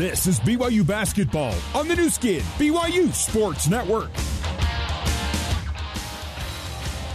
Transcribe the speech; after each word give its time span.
This 0.00 0.26
is 0.26 0.40
BYU 0.40 0.86
basketball 0.86 1.54
on 1.74 1.86
the 1.86 1.94
Nu 1.94 2.08
Skin, 2.08 2.40
BYU 2.56 3.12
Sports 3.12 3.68
Network. 3.68 4.08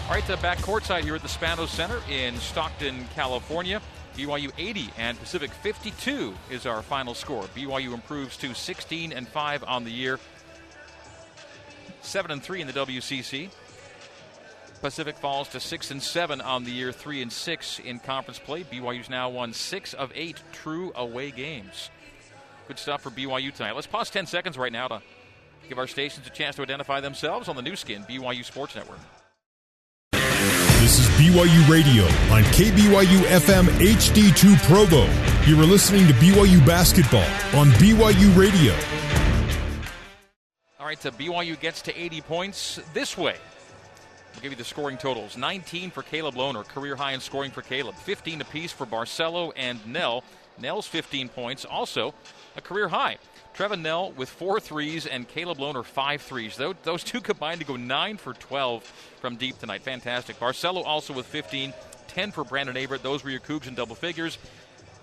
All 0.05 0.13
right, 0.13 0.29
uh, 0.29 0.36
back 0.39 0.60
courtside 0.60 1.02
here 1.02 1.16
at 1.16 1.24
the 1.24 1.28
Spanos 1.28 1.70
Center 1.70 2.00
in 2.12 2.38
Stockton, 2.38 3.08
California. 3.16 3.82
BYU 4.16 4.52
80 4.60 4.92
and 5.00 5.20
Pacific 5.20 5.50
52 5.50 6.36
is 6.52 6.68
our 6.68 6.84
final 6.84 7.16
score. 7.16 7.45
BYU 7.55 7.91
improves 7.91 8.38
to 8.38 8.54
16 8.54 9.13
and 9.13 9.27
5 9.27 9.63
on 9.63 9.83
the 9.83 9.89
year, 9.89 10.20
7 12.02 12.29
and 12.29 12.43
3 12.43 12.61
in 12.61 12.67
the 12.67 12.73
WCC. 12.73 13.49
Pacific 14.81 15.17
falls 15.17 15.47
to 15.47 15.59
6 15.59 15.89
and 15.89 16.04
7 16.04 16.39
on 16.39 16.63
the 16.63 16.71
year, 16.71 16.91
3 16.91 17.23
and 17.23 17.33
6 17.33 17.79
in 17.79 17.97
conference 17.97 18.38
play. 18.38 18.63
BYU's 18.63 19.09
now 19.09 19.27
won 19.29 19.54
6 19.54 19.95
of 19.95 20.11
8 20.13 20.39
true 20.52 20.91
away 20.95 21.31
games. 21.31 21.89
Good 22.68 22.79
stuff 22.79 23.02
for 23.02 23.12
BYU 23.12 23.53
tonight. 23.53 23.76
Let's 23.76 23.85
pause 23.88 24.09
10 24.09 24.26
seconds 24.26 24.58
right 24.58 24.71
now 24.71 24.88
to 24.88 25.02
give 25.70 25.77
our 25.77 25.88
stations 25.88 26.26
a 26.26 26.31
chance 26.31 26.55
to 26.55 26.63
identify 26.63 26.99
themselves 26.99 27.48
on 27.48 27.55
the 27.55 27.62
Nu 27.62 27.76
Skin 27.76 28.03
BYU 28.03 28.44
Sports 28.44 28.76
Network. 28.76 28.99
This 30.12 30.99
is 30.99 31.07
BYU 31.20 31.70
Radio 31.70 32.04
on 32.34 32.43
KBYU 32.54 33.21
FM 33.40 33.66
HD2 33.80 34.55
Provo. 34.63 35.05
You 35.48 35.59
are 35.62 35.66
listening 35.66 36.07
to 36.07 36.13
BYU 36.13 36.66
basketball 36.66 37.26
on 37.59 37.70
BYU 37.73 38.35
Radio. 38.38 38.73
All 40.79 40.85
right, 40.85 41.02
so 41.02 41.12
BYU 41.12 41.59
gets 41.59 41.82
to 41.84 41.99
80 41.99 42.21
points 42.21 42.79
this 42.93 43.18
way. 43.18 43.35
I'll 44.35 44.41
give 44.41 44.52
you 44.52 44.57
the 44.57 44.66
scoring 44.66 44.98
totals 44.98 45.38
19 45.38 45.91
for 45.91 46.03
Caleb 46.03 46.35
Lohner, 46.35 46.67
career 46.67 46.95
high 46.95 47.13
in 47.13 47.21
scoring 47.21 47.52
for 47.52 47.62
Caleb, 47.62 47.95
15 47.95 48.41
apiece 48.41 48.71
for 48.71 48.85
Barcello 48.85 49.52
and 49.52 49.80
Knell. 49.88 50.23
Knell's 50.57 50.88
15 50.88 51.30
points, 51.30 51.66
also 51.66 52.13
a 52.55 52.62
career 52.62 52.88
high. 52.88 53.17
Trevin 53.55 53.81
Knell 53.81 54.12
with 54.12 54.29
four 54.29 54.59
threes 54.59 55.05
and 55.05 55.27
Caleb 55.27 55.57
Lohner 55.57 55.84
five 55.84 56.21
threes. 56.21 56.57
Those, 56.57 57.04
two 57.04 57.21
combined 57.21 57.62
to 57.62 57.65
go 57.65 57.77
nine 57.77 58.18
for 58.18 58.34
12 58.34 58.84
from 59.21 59.37
deep 59.37 59.57
tonight. 59.57 59.82
Fantastic. 59.82 60.40
Barcello 60.40 60.82
also 60.82 61.13
with 61.13 61.26
15, 61.26 61.73
10 62.07 62.32
for 62.32 62.43
Brandon 62.43 62.76
Averette. 62.76 63.04
Those 63.04 63.23
were 63.23 63.29
your 63.29 63.40
Cougs 63.40 63.67
in 63.67 63.76
double 63.76 63.95
figures. 63.95 64.38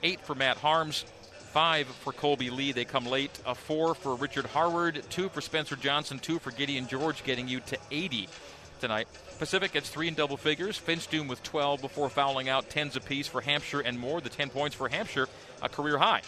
Eight 0.02 0.20
for 0.20 0.34
Matt 0.34 0.58
Harms, 0.58 1.04
five 1.52 1.86
for 1.86 2.12
Kolby 2.12 2.50
Lee. 2.50 2.72
They 2.72 2.84
come 2.84 3.06
late. 3.06 3.38
A 3.46 3.54
four 3.54 3.94
for 3.94 4.14
Richard 4.16 4.46
Harward, 4.46 5.02
two 5.08 5.28
for 5.30 5.40
Spencer 5.40 5.76
Johnson, 5.76 6.18
two 6.18 6.38
for 6.38 6.50
Gideon 6.50 6.86
George, 6.86 7.24
getting 7.24 7.48
you 7.48 7.60
to 7.60 7.78
80 7.90 8.28
tonight. 8.82 9.06
Pacific 9.38 9.70
gets 9.70 9.88
three 9.88 10.08
in 10.08 10.14
double 10.14 10.36
figures. 10.36 10.76
Finstuen 10.78 11.28
with 11.28 11.40
12 11.44 11.80
before 11.80 12.10
fouling 12.10 12.48
out 12.48 12.68
tens 12.68 12.96
apiece 12.96 13.28
for 13.28 13.40
Hampshire 13.40 13.80
and 13.80 13.96
more. 13.96 14.20
The 14.20 14.28
10 14.28 14.50
points 14.50 14.74
for 14.74 14.88
Hampshire, 14.88 15.28
a 15.62 15.68
career 15.68 15.98
high. 15.98 16.22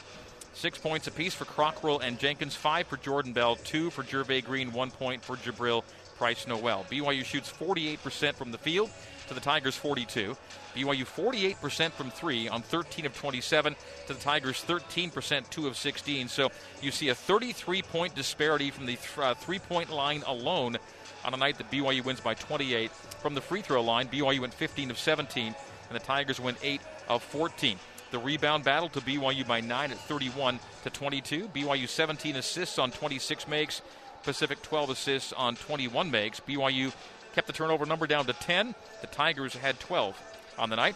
Six 0.53 0.79
points 0.79 1.09
apiece 1.09 1.35
for 1.35 1.47
Crockrell 1.47 2.01
and 2.01 2.17
Jenkins, 2.17 2.55
five 2.55 2.87
for 2.87 2.97
Jordan 2.97 3.33
Bell, 3.33 3.57
two 3.57 3.91
for 3.91 4.05
Gervais 4.05 4.43
Green, 4.43 4.73
one 4.73 4.93
point 4.93 5.25
for 5.25 5.35
Jabril 5.35 5.83
Price 6.17 6.47
Noel. 6.47 6.87
BYU 6.89 7.25
shoots 7.25 7.53
48% 7.53 8.37
from 8.37 8.53
the 8.53 8.59
field 8.59 8.89
to 9.27 9.35
the 9.35 9.41
Tigers 9.41 9.75
42. 9.77 10.37
BYU 10.77 11.05
48% 11.05 11.91
from 11.91 12.11
three 12.11 12.49
on 12.49 12.63
13 12.63 13.07
of 13.07 13.17
27 13.17 13.75
to 14.07 14.15
the 14.15 14.21
Tigers 14.21 14.65
13%, 14.67 15.51
2 15.51 15.67
of 15.67 15.77
16. 15.77 16.29
So 16.29 16.51
you 16.81 16.93
see 16.93 17.09
a 17.09 17.15
33 17.17 17.83
point 17.83 18.15
disparity 18.15 18.71
from 18.71 18.87
the 18.87 18.95
th- 18.95 19.19
uh, 19.19 19.35
three 19.35 19.59
point 19.59 19.91
line 19.91 20.23
alone 20.27 20.79
on 21.25 21.35
a 21.35 21.37
night 21.37 21.59
that 21.59 21.71
BYU 21.71 22.05
wins 22.05 22.21
by 22.21 22.35
28. 22.35 22.91
From 22.91 23.35
the 23.35 23.41
free 23.41 23.63
throw 23.63 23.83
line, 23.83 24.09
BYU 24.09 24.41
went 24.41 24.55
15 24.55 24.91
of 24.91 24.99
17, 24.99 25.47
and 25.47 25.55
the 25.91 26.05
Tigers 26.05 26.41
went 26.41 26.59
8 26.63 26.81
of 27.09 27.23
14. 27.23 27.79
The 28.11 28.19
rebound 28.19 28.65
battle 28.65 28.89
to 28.91 29.01
BYU 29.01 29.47
by 29.47 29.61
9 29.61 29.91
at 29.91 29.99
31 29.99 30.61
to 30.85 30.91
22. 30.91 31.49
BYU 31.49 31.89
17 31.89 32.37
assists 32.37 32.79
on 32.79 32.91
26 32.91 33.49
makes. 33.49 33.83
Pacific 34.23 34.63
12 34.63 34.91
assists 34.91 35.33
on 35.33 35.57
21 35.57 36.11
makes. 36.11 36.41
BYU 36.41 36.93
kept 37.35 37.47
the 37.47 37.53
turnover 37.53 37.87
number 37.87 38.07
down 38.07 38.27
to 38.27 38.33
10. 38.33 38.75
The 39.01 39.07
Tigers 39.09 39.55
had 39.55 39.81
12 39.81 40.17
on 40.59 40.71
the 40.71 40.77
night. 40.77 40.95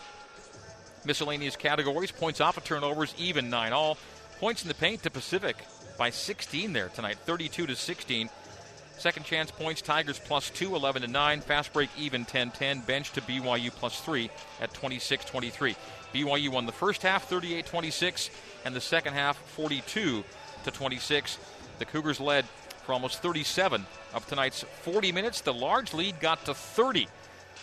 Miscellaneous 1.04 1.56
categories 1.56 2.12
points 2.12 2.40
off 2.40 2.56
of 2.56 2.64
turnovers, 2.64 3.14
even 3.18 3.50
9 3.50 3.72
all. 3.72 3.98
Points 4.38 4.62
in 4.62 4.68
the 4.68 4.74
paint 4.74 5.02
to 5.02 5.10
Pacific 5.10 5.56
by 5.98 6.10
16 6.10 6.72
there 6.72 6.88
tonight, 6.90 7.18
32 7.26 7.66
to 7.66 7.74
16. 7.74 8.30
Second 8.98 9.22
chance 9.22 9.52
points, 9.52 9.80
Tigers 9.80 10.18
plus 10.18 10.50
2, 10.50 10.74
11 10.74 11.02
to 11.02 11.08
9. 11.08 11.40
Fast 11.42 11.72
break 11.72 11.88
even 11.96 12.24
10 12.24 12.50
10. 12.50 12.80
Bench 12.80 13.12
to 13.12 13.20
BYU 13.20 13.70
plus 13.70 14.00
3 14.00 14.28
at 14.60 14.74
26 14.74 15.24
23. 15.24 15.76
BYU 16.12 16.48
won 16.48 16.66
the 16.66 16.72
first 16.72 17.02
half 17.02 17.28
38 17.28 17.64
26 17.64 18.30
and 18.64 18.74
the 18.74 18.80
second 18.80 19.14
half 19.14 19.36
42 19.36 20.24
to 20.64 20.70
26. 20.70 21.38
The 21.78 21.84
Cougars 21.84 22.18
led 22.18 22.44
for 22.84 22.92
almost 22.92 23.22
37 23.22 23.86
of 24.14 24.26
tonight's 24.26 24.64
40 24.82 25.12
minutes. 25.12 25.42
The 25.42 25.54
large 25.54 25.94
lead 25.94 26.18
got 26.18 26.44
to 26.46 26.54
30. 26.54 27.06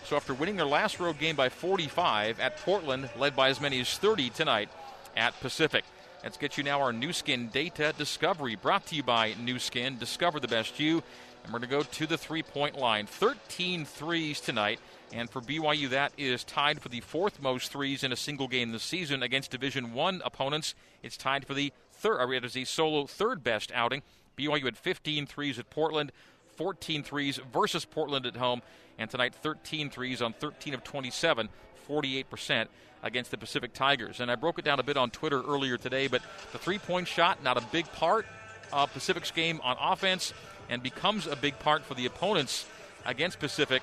So 0.05 0.15
after 0.15 0.33
winning 0.33 0.55
their 0.55 0.65
last 0.65 1.01
road 1.01 1.19
game 1.19 1.35
by 1.35 1.49
45 1.49 2.39
at 2.39 2.57
Portland, 2.57 3.09
led 3.17 3.35
by 3.35 3.49
as 3.49 3.59
many 3.59 3.81
as 3.81 3.97
30 3.97 4.29
tonight 4.29 4.69
at 5.17 5.37
Pacific. 5.41 5.83
Let's 6.25 6.37
get 6.37 6.57
you 6.57 6.63
now 6.63 6.81
our 6.81 6.91
Nu 6.91 7.13
Skin 7.13 7.49
Data 7.49 7.93
Discovery, 7.99 8.55
brought 8.55 8.87
to 8.87 8.95
you 8.95 9.03
by 9.03 9.35
Nu 9.39 9.59
Skin. 9.59 9.99
Discover 9.99 10.39
the 10.39 10.47
best 10.47 10.79
you. 10.79 11.03
And 11.45 11.53
we're 11.53 11.59
going 11.59 11.69
to 11.69 11.75
go 11.77 11.83
to 11.83 12.07
the 12.07 12.17
three 12.17 12.41
point 12.41 12.75
line. 12.75 13.05
13 13.05 13.85
threes 13.85 14.41
tonight. 14.41 14.79
And 15.13 15.29
for 15.29 15.41
BYU, 15.41 15.89
that 15.89 16.11
is 16.17 16.43
tied 16.43 16.81
for 16.81 16.89
the 16.89 17.01
fourth 17.01 17.39
most 17.39 17.71
threes 17.71 18.03
in 18.03 18.11
a 18.11 18.15
single 18.15 18.47
game 18.47 18.71
this 18.71 18.81
season 18.81 19.21
against 19.21 19.51
Division 19.51 19.93
One 19.93 20.23
opponents. 20.25 20.73
It's 21.03 21.17
tied 21.17 21.45
for 21.45 21.53
the 21.53 21.71
third, 21.93 22.31
it 22.31 22.43
is 22.43 22.53
the 22.53 22.65
solo 22.65 23.05
third 23.05 23.43
best 23.43 23.71
outing. 23.75 24.01
BYU 24.37 24.65
had 24.65 24.75
15 24.75 25.27
threes 25.27 25.59
at 25.59 25.69
Portland, 25.69 26.11
14 26.55 27.03
threes 27.03 27.39
versus 27.53 27.85
Portland 27.85 28.25
at 28.25 28.37
home, 28.37 28.63
and 28.97 29.09
tonight 29.09 29.35
13 29.35 29.91
threes 29.91 30.23
on 30.23 30.33
13 30.33 30.73
of 30.73 30.83
27, 30.83 31.47
48% 31.87 32.67
against 33.03 33.29
the 33.29 33.37
Pacific 33.37 33.71
Tigers. 33.71 34.19
And 34.19 34.31
I 34.31 34.35
broke 34.35 34.57
it 34.57 34.65
down 34.65 34.79
a 34.79 34.83
bit 34.83 34.97
on 34.97 35.11
Twitter 35.11 35.43
earlier 35.43 35.77
today, 35.77 36.07
but 36.07 36.23
the 36.51 36.57
three 36.57 36.79
point 36.79 37.07
shot, 37.07 37.43
not 37.43 37.57
a 37.57 37.61
big 37.71 37.85
part 37.91 38.25
of 38.73 38.91
Pacific's 38.91 39.31
game 39.31 39.61
on 39.63 39.77
offense, 39.79 40.33
and 40.69 40.81
becomes 40.81 41.27
a 41.27 41.35
big 41.35 41.57
part 41.59 41.83
for 41.83 41.93
the 41.93 42.05
opponents 42.05 42.65
against 43.05 43.39
Pacific. 43.39 43.81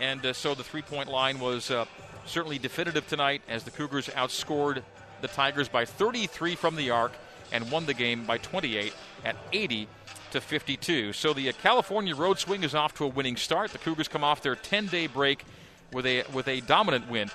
And 0.00 0.24
uh, 0.24 0.32
so 0.32 0.54
the 0.54 0.64
three 0.64 0.82
point 0.82 1.08
line 1.08 1.38
was 1.38 1.70
uh, 1.70 1.84
certainly 2.26 2.58
definitive 2.58 3.06
tonight 3.06 3.42
as 3.48 3.64
the 3.64 3.70
Cougars 3.70 4.08
outscored 4.08 4.82
the 5.20 5.28
Tigers 5.28 5.68
by 5.68 5.84
33 5.84 6.56
from 6.56 6.76
the 6.76 6.90
arc 6.90 7.12
and 7.52 7.70
won 7.70 7.86
the 7.86 7.94
game 7.94 8.24
by 8.24 8.38
28 8.38 8.92
at 9.24 9.36
80 9.52 9.88
to 10.32 10.40
52. 10.40 11.12
So 11.12 11.32
the 11.32 11.48
uh, 11.48 11.52
California 11.62 12.14
road 12.14 12.38
swing 12.38 12.64
is 12.64 12.74
off 12.74 12.94
to 12.94 13.04
a 13.04 13.08
winning 13.08 13.36
start. 13.36 13.70
The 13.70 13.78
Cougars 13.78 14.08
come 14.08 14.24
off 14.24 14.42
their 14.42 14.56
10-day 14.56 15.06
break 15.08 15.44
with 15.92 16.06
a 16.06 16.24
with 16.32 16.48
a 16.48 16.60
dominant 16.62 17.08
win 17.08 17.30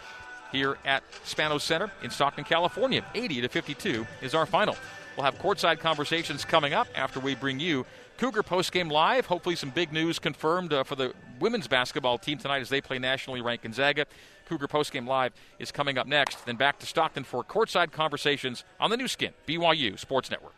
here 0.52 0.78
at 0.86 1.04
Spanos 1.26 1.62
Center 1.62 1.90
in 2.04 2.10
Stockton, 2.10 2.44
California. 2.44 3.04
80 3.16 3.42
to 3.42 3.50
52 3.50 4.06
is 4.22 4.36
our 4.36 4.46
final. 4.46 4.76
We'll 5.20 5.26
have 5.26 5.38
courtside 5.38 5.80
conversations 5.82 6.46
coming 6.46 6.72
up 6.72 6.88
after 6.96 7.20
we 7.20 7.36
bring 7.36 7.60
you 7.60 7.86
Cougar 8.20 8.42
postgame 8.42 8.90
live. 8.90 9.26
Hopefully, 9.26 9.58
some 9.58 9.70
big 9.70 9.92
news 9.92 10.18
confirmed 10.18 10.72
uh, 10.72 10.86
for 10.86 10.96
the 10.96 11.14
women's 11.42 11.68
basketball 11.68 12.18
team 12.18 12.38
tonight 12.38 12.62
as 12.62 12.70
they 12.70 12.80
play 12.80 13.00
nationally 13.00 13.42
ranked 13.42 13.64
Gonzaga. 13.64 14.06
Cougar 14.46 14.70
postgame 14.70 15.06
live 15.06 15.34
is 15.60 15.74
coming 15.74 15.98
up 15.98 16.08
next. 16.08 16.46
Then 16.46 16.56
back 16.56 16.80
to 16.80 16.86
Stockton 16.86 17.26
for 17.26 17.44
courtside 17.44 17.92
conversations 17.92 18.64
on 18.80 18.92
the 18.92 18.96
Nu 18.96 19.10
Skin 19.10 19.34
BYU 19.46 20.00
Sports 20.00 20.32
Network. 20.32 20.56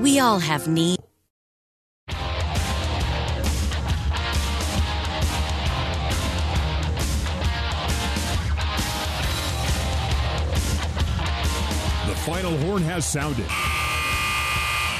We 0.00 0.18
all 0.18 0.38
have 0.38 0.66
needs. 0.66 1.05
Final 12.26 12.56
horn 12.58 12.82
has 12.82 13.06
sounded. 13.06 13.46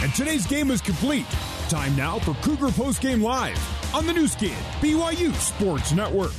And 0.00 0.14
today's 0.14 0.46
game 0.46 0.70
is 0.70 0.80
complete. 0.80 1.26
Time 1.68 1.96
now 1.96 2.20
for 2.20 2.34
Cougar 2.34 2.68
Postgame 2.68 3.20
Live 3.20 3.58
on 3.92 4.06
the 4.06 4.12
Nu 4.12 4.28
Skin, 4.28 4.54
BYU 4.80 5.34
Sports 5.34 5.90
Network. 5.90 6.30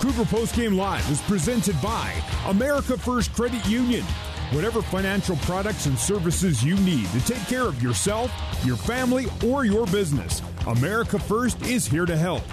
Cougar 0.00 0.24
Postgame 0.24 0.76
Live 0.76 1.10
is 1.10 1.20
presented 1.20 1.76
by 1.82 2.14
America 2.46 2.96
First 2.96 3.34
Credit 3.34 3.66
Union. 3.66 4.02
Whatever 4.50 4.80
financial 4.80 5.36
products 5.42 5.84
and 5.84 5.98
services 5.98 6.64
you 6.64 6.76
need 6.76 7.06
to 7.10 7.20
take 7.26 7.46
care 7.46 7.64
of 7.64 7.82
yourself, 7.82 8.32
your 8.64 8.78
family, 8.78 9.26
or 9.46 9.66
your 9.66 9.84
business, 9.88 10.40
America 10.66 11.18
First 11.18 11.60
is 11.66 11.86
here 11.86 12.06
to 12.06 12.16
help. 12.16 12.44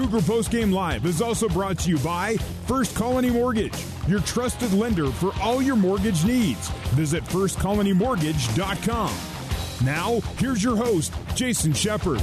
Cougar 0.00 0.20
Postgame 0.20 0.72
Live 0.72 1.04
is 1.04 1.20
also 1.20 1.46
brought 1.46 1.78
to 1.80 1.90
you 1.90 1.98
by 1.98 2.38
First 2.64 2.96
Colony 2.96 3.28
Mortgage, 3.28 3.74
your 4.08 4.20
trusted 4.20 4.72
lender 4.72 5.10
for 5.10 5.30
all 5.42 5.60
your 5.60 5.76
mortgage 5.76 6.24
needs. 6.24 6.70
Visit 6.94 7.22
firstcolonymortgage.com. 7.24 9.14
Now, 9.84 10.20
here's 10.38 10.64
your 10.64 10.74
host, 10.74 11.12
Jason 11.34 11.74
Shepard. 11.74 12.18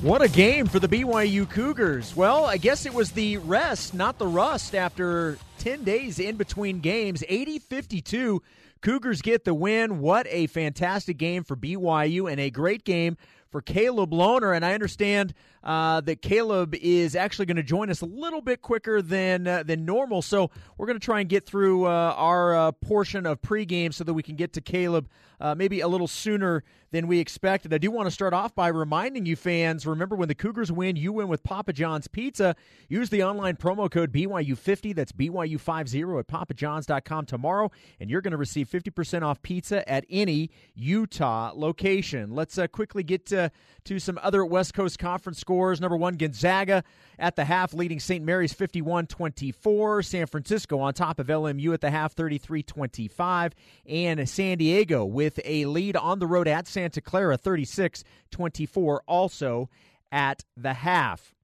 What 0.00 0.22
a 0.22 0.28
game 0.30 0.64
for 0.68 0.78
the 0.78 0.88
BYU 0.88 1.50
Cougars. 1.50 2.16
Well, 2.16 2.46
I 2.46 2.56
guess 2.56 2.86
it 2.86 2.94
was 2.94 3.10
the 3.10 3.36
rest, 3.36 3.92
not 3.92 4.16
the 4.16 4.26
rust, 4.26 4.74
after 4.74 5.36
10 5.58 5.84
days 5.84 6.18
in 6.18 6.36
between 6.36 6.80
games. 6.80 7.22
80 7.28 7.58
52. 7.58 8.40
Cougars 8.80 9.20
get 9.20 9.44
the 9.44 9.52
win. 9.52 10.00
What 10.00 10.26
a 10.30 10.46
fantastic 10.46 11.18
game 11.18 11.44
for 11.44 11.56
BYU 11.56 12.30
and 12.30 12.40
a 12.40 12.48
great 12.48 12.84
game 12.84 13.18
for 13.54 13.62
Caleb 13.62 14.10
Lohner. 14.10 14.56
And 14.56 14.64
I 14.64 14.74
understand 14.74 15.32
uh, 15.62 16.00
that 16.00 16.22
Caleb 16.22 16.74
is 16.74 17.14
actually 17.14 17.46
going 17.46 17.56
to 17.56 17.62
join 17.62 17.88
us 17.88 18.00
a 18.00 18.04
little 18.04 18.40
bit 18.40 18.62
quicker 18.62 19.00
than 19.00 19.46
uh, 19.46 19.62
than 19.62 19.84
normal. 19.84 20.22
So 20.22 20.50
we're 20.76 20.86
going 20.86 20.98
to 20.98 21.04
try 21.04 21.20
and 21.20 21.28
get 21.28 21.46
through 21.46 21.84
uh, 21.84 22.14
our 22.16 22.56
uh, 22.56 22.72
portion 22.72 23.26
of 23.26 23.40
pregame 23.40 23.94
so 23.94 24.02
that 24.02 24.12
we 24.12 24.24
can 24.24 24.34
get 24.34 24.54
to 24.54 24.60
Caleb 24.60 25.08
uh, 25.40 25.54
maybe 25.54 25.80
a 25.80 25.88
little 25.88 26.08
sooner 26.08 26.64
than 26.90 27.06
we 27.06 27.18
expected. 27.18 27.74
I 27.74 27.78
do 27.78 27.90
want 27.90 28.06
to 28.06 28.10
start 28.10 28.32
off 28.32 28.54
by 28.54 28.68
reminding 28.68 29.26
you 29.26 29.36
fans 29.36 29.86
remember 29.86 30.14
when 30.14 30.28
the 30.28 30.34
Cougars 30.34 30.70
win, 30.70 30.96
you 30.96 31.12
win 31.12 31.28
with 31.28 31.42
Papa 31.42 31.72
John's 31.72 32.06
Pizza. 32.06 32.54
Use 32.88 33.10
the 33.10 33.22
online 33.24 33.56
promo 33.56 33.90
code 33.90 34.12
BYU50, 34.12 34.94
that's 34.94 35.12
BYU50 35.12 36.20
at 36.20 36.28
papajohns.com 36.28 37.26
tomorrow, 37.26 37.70
and 37.98 38.08
you're 38.08 38.20
going 38.20 38.32
to 38.32 38.36
receive 38.36 38.68
50% 38.68 39.22
off 39.22 39.42
pizza 39.42 39.86
at 39.90 40.04
any 40.08 40.50
Utah 40.74 41.52
location. 41.54 42.30
Let's 42.30 42.56
uh, 42.56 42.68
quickly 42.68 43.02
get 43.02 43.26
to, 43.26 43.43
to 43.84 43.98
some 43.98 44.18
other 44.22 44.44
West 44.44 44.74
Coast 44.74 44.98
Conference 44.98 45.38
scores. 45.38 45.80
Number 45.80 45.96
one, 45.96 46.16
Gonzaga 46.16 46.84
at 47.18 47.36
the 47.36 47.44
half, 47.44 47.74
leading 47.74 48.00
St. 48.00 48.24
Mary's 48.24 48.52
51 48.52 49.06
24. 49.06 50.02
San 50.02 50.26
Francisco 50.26 50.78
on 50.78 50.94
top 50.94 51.18
of 51.18 51.26
LMU 51.28 51.72
at 51.74 51.80
the 51.80 51.90
half, 51.90 52.12
33 52.12 52.62
25. 52.62 53.54
And 53.86 54.28
San 54.28 54.58
Diego 54.58 55.04
with 55.04 55.40
a 55.44 55.66
lead 55.66 55.96
on 55.96 56.18
the 56.18 56.26
road 56.26 56.48
at 56.48 56.66
Santa 56.66 57.00
Clara, 57.00 57.36
36 57.36 58.04
24, 58.30 59.02
also 59.06 59.68
at 60.10 60.44
the 60.56 60.72
half. 60.72 61.34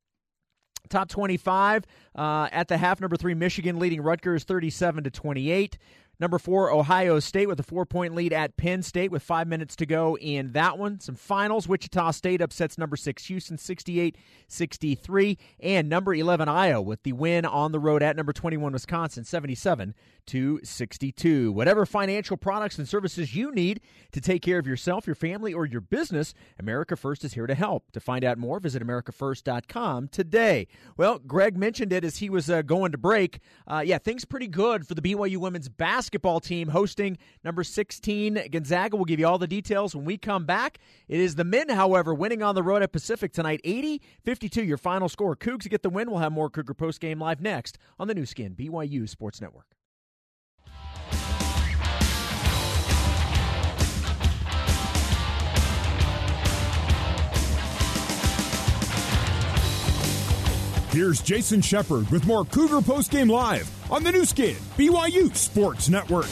Top 0.89 1.09
25 1.09 1.85
uh, 2.17 2.49
at 2.51 2.69
the 2.69 2.77
half. 2.77 3.01
Number 3.01 3.17
three, 3.17 3.35
Michigan 3.35 3.79
leading 3.79 4.01
Rutgers 4.01 4.45
37 4.45 5.05
to 5.05 5.11
28. 5.11 5.79
Number 6.21 6.39
four, 6.39 6.71
Ohio 6.71 7.19
State 7.19 7.49
with 7.49 7.59
a 7.61 7.63
four 7.63 7.87
point 7.87 8.15
lead 8.15 8.35
at 8.35 8.59
Penn 8.59 8.83
State 8.83 9.11
with 9.11 9.23
five 9.23 9.49
minutes 9.49 9.75
to 9.77 9.87
go 9.87 10.19
in 10.19 10.53
that 10.53 10.77
one. 10.77 11.01
Some 11.01 11.15
finals 11.15 11.67
Wichita 11.67 12.11
State 12.11 12.43
upsets 12.43 12.77
number 12.77 12.95
six 12.95 13.25
Houston 13.25 13.57
68 13.57 14.19
63. 14.47 15.39
And 15.61 15.89
number 15.89 16.13
11, 16.13 16.47
Iowa 16.47 16.83
with 16.83 17.05
the 17.05 17.15
win 17.15 17.47
on 17.47 17.73
the 17.73 17.79
road 17.79 18.03
at 18.03 18.17
number 18.17 18.35
21, 18.35 18.71
Wisconsin 18.71 19.25
77 19.25 19.95
to 20.27 20.61
62. 20.63 21.53
Whatever 21.53 21.87
financial 21.87 22.37
products 22.37 22.77
and 22.77 22.87
services 22.87 23.35
you 23.35 23.51
need 23.51 23.81
to 24.13 24.21
take 24.21 24.43
care 24.43 24.59
of 24.59 24.67
yourself, 24.67 25.07
your 25.07 25.17
family, 25.17 25.55
or 25.55 25.65
your 25.65 25.81
business, 25.81 26.35
America 26.59 26.97
First 26.97 27.25
is 27.25 27.33
here 27.33 27.47
to 27.47 27.55
help. 27.55 27.91
To 27.93 28.01
find 28.01 28.25
out 28.25 28.37
more, 28.37 28.61
visit 28.61 28.87
AmericaFirst.com 28.87 30.09
today. 30.09 30.69
Well, 30.99 31.19
Greg 31.19 31.57
mentioned 31.57 31.95
it 31.95 32.05
as 32.05 32.19
he 32.19 32.29
was 32.29 32.51
uh, 32.51 32.61
going 32.61 32.93
to 32.93 32.99
break. 32.99 33.41
Uh, 33.67 33.83
yeah, 33.87 33.97
things 33.97 34.27
pretty 34.27 34.49
good 34.49 34.87
for 34.87 34.95
the 34.95 35.01
BYU 35.01 35.39
women's 35.39 35.71
basketball 35.71 36.10
team 36.41 36.69
hosting 36.69 37.19
number 37.45 37.65
16 37.65 38.49
Gonzaga. 38.51 38.97
We'll 38.97 39.05
give 39.05 39.21
you 39.21 39.27
all 39.27 39.39
the 39.39 39.47
details 39.47 39.95
when 39.95 40.05
we 40.05 40.19
come 40.19 40.45
back. 40.45 40.79
It 41.09 41.21
is 41.21 41.35
the 41.35 41.45
men, 41.45 41.69
however, 41.69 42.15
winning 42.15 42.43
on 42.43 42.55
the 42.55 42.63
road 42.63 42.83
at 42.83 42.93
Pacific 42.93 43.33
tonight 43.33 43.61
80 43.65 44.03
52. 44.25 44.65
Your 44.65 44.79
final 44.79 45.09
score. 45.09 45.37
Cougs 45.37 45.69
get 45.69 45.83
the 45.83 45.91
win. 45.91 46.11
We'll 46.11 46.21
have 46.21 46.33
more 46.33 46.51
Cougar 46.51 46.75
Post 46.75 47.01
Game 47.01 47.21
live 47.21 47.41
next 47.41 47.79
on 47.99 48.09
the 48.09 48.15
Nu 48.15 48.27
Skin, 48.27 48.55
BYU 48.55 49.09
Sports 49.09 49.41
Network. 49.41 49.67
Here's 60.93 61.23
Jason 61.23 61.61
Shepard 61.63 62.11
with 62.11 62.27
more 62.27 62.45
Cougar 62.45 62.83
Post 62.83 63.13
Game 63.13 63.29
Live 63.29 63.80
on 63.91 64.05
the 64.05 64.13
Nu 64.13 64.25
Skin, 64.25 64.57
BYU 64.77 65.35
Sports 65.35 65.89
Network. 65.89 66.29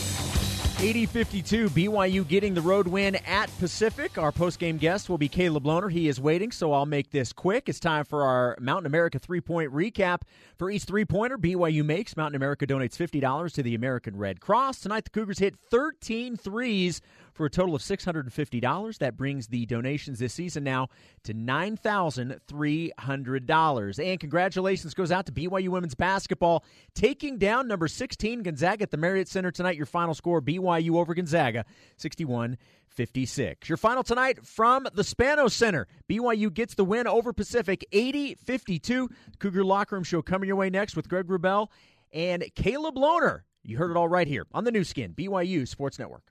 80 0.81 1.07
52, 1.07 1.71
BYU 1.71 2.29
getting 2.29 2.55
the 2.55 2.61
road 2.61 2.87
win 2.87 3.17
at 3.27 3.51
Pacific. 3.59 4.17
Our 4.17 4.31
post-game 4.31 4.77
guest 4.77 5.09
will 5.09 5.19
be 5.19 5.29
Caleb 5.29 5.65
Lohner. 5.65 5.91
He 5.91 6.07
is 6.07 6.21
waiting, 6.21 6.53
so 6.53 6.73
I'll 6.73 6.87
make 6.87 7.11
this 7.11 7.33
quick. 7.33 7.69
It's 7.69 7.81
time 7.81 8.05
for 8.05 8.23
our 8.23 8.57
Mountain 8.61 8.87
America 8.87 9.19
three 9.19 9.41
point 9.41 9.73
recap. 9.73 10.21
For 10.57 10.71
each 10.71 10.85
three 10.85 11.05
pointer 11.05 11.37
BYU 11.37 11.85
makes, 11.85 12.17
Mountain 12.17 12.37
America 12.37 12.65
donates 12.65 12.97
$50 12.97 13.53
to 13.55 13.63
the 13.65 13.75
American 13.75 14.17
Red 14.17 14.41
Cross. 14.41 14.81
Tonight, 14.81 15.05
the 15.05 15.11
Cougars 15.11 15.41
hit 15.41 15.57
13 15.69 16.37
threes 16.37 17.01
for 17.39 17.47
a 17.47 17.51
total 17.51 17.75
of 17.77 17.83
$650. 17.83 18.99
That 18.99 19.17
brings 19.17 19.47
the 19.47 19.65
donations 19.65 20.19
this 20.19 20.35
season 20.35 20.65
now 20.65 20.89
to 21.23 21.33
$9,300. 21.33 24.05
And 24.05 24.21
congratulations 24.21 24.93
goes 24.93 25.13
out 25.13 25.27
to 25.27 25.33
BYU 25.33 25.69
women's 25.69 25.95
basketball 25.95 26.65
taking 26.95 27.39
down 27.39 27.69
number 27.69 27.87
16 27.87 28.43
Gonzaga 28.43 28.83
at 28.83 28.91
the 28.91 28.97
Marriott 28.97 29.29
Center 29.29 29.53
tonight. 29.53 29.77
Your 29.77 29.87
final 29.87 30.15
score 30.15 30.43
BYU 30.43 30.97
over 30.97 31.15
Gonzaga 31.15 31.65
61 31.97 32.59
56. 32.89 33.69
Your 33.69 33.77
final 33.77 34.03
tonight 34.03 34.45
from 34.45 34.89
the 34.93 35.05
Spano 35.05 35.47
Center. 35.47 35.87
BYU 36.11 36.53
gets 36.53 36.75
the 36.75 36.85
win 36.85 37.07
over 37.07 37.33
Pacific 37.33 37.87
80 37.93 38.35
52. 38.35 39.09
Cougar 39.39 39.65
Locker 39.65 39.95
Room 39.95 40.03
Show 40.03 40.23
coming 40.23 40.49
your 40.49 40.57
way 40.57 40.71
next 40.71 40.97
with 40.97 41.09
Greg 41.09 41.29
Wrubell 41.29 41.69
and 42.13 42.45
Caleb 42.57 42.97
Lohner. 42.97 43.43
You 43.63 43.77
heard 43.77 43.93
it 43.93 43.97
all 43.97 44.09
right 44.09 44.27
here 44.27 44.45
on 44.53 44.65
the 44.65 44.73
Nu 44.73 44.83
Skin, 44.83 45.15
BYU 45.15 45.69
Sports 45.69 46.01
Network. 46.01 46.25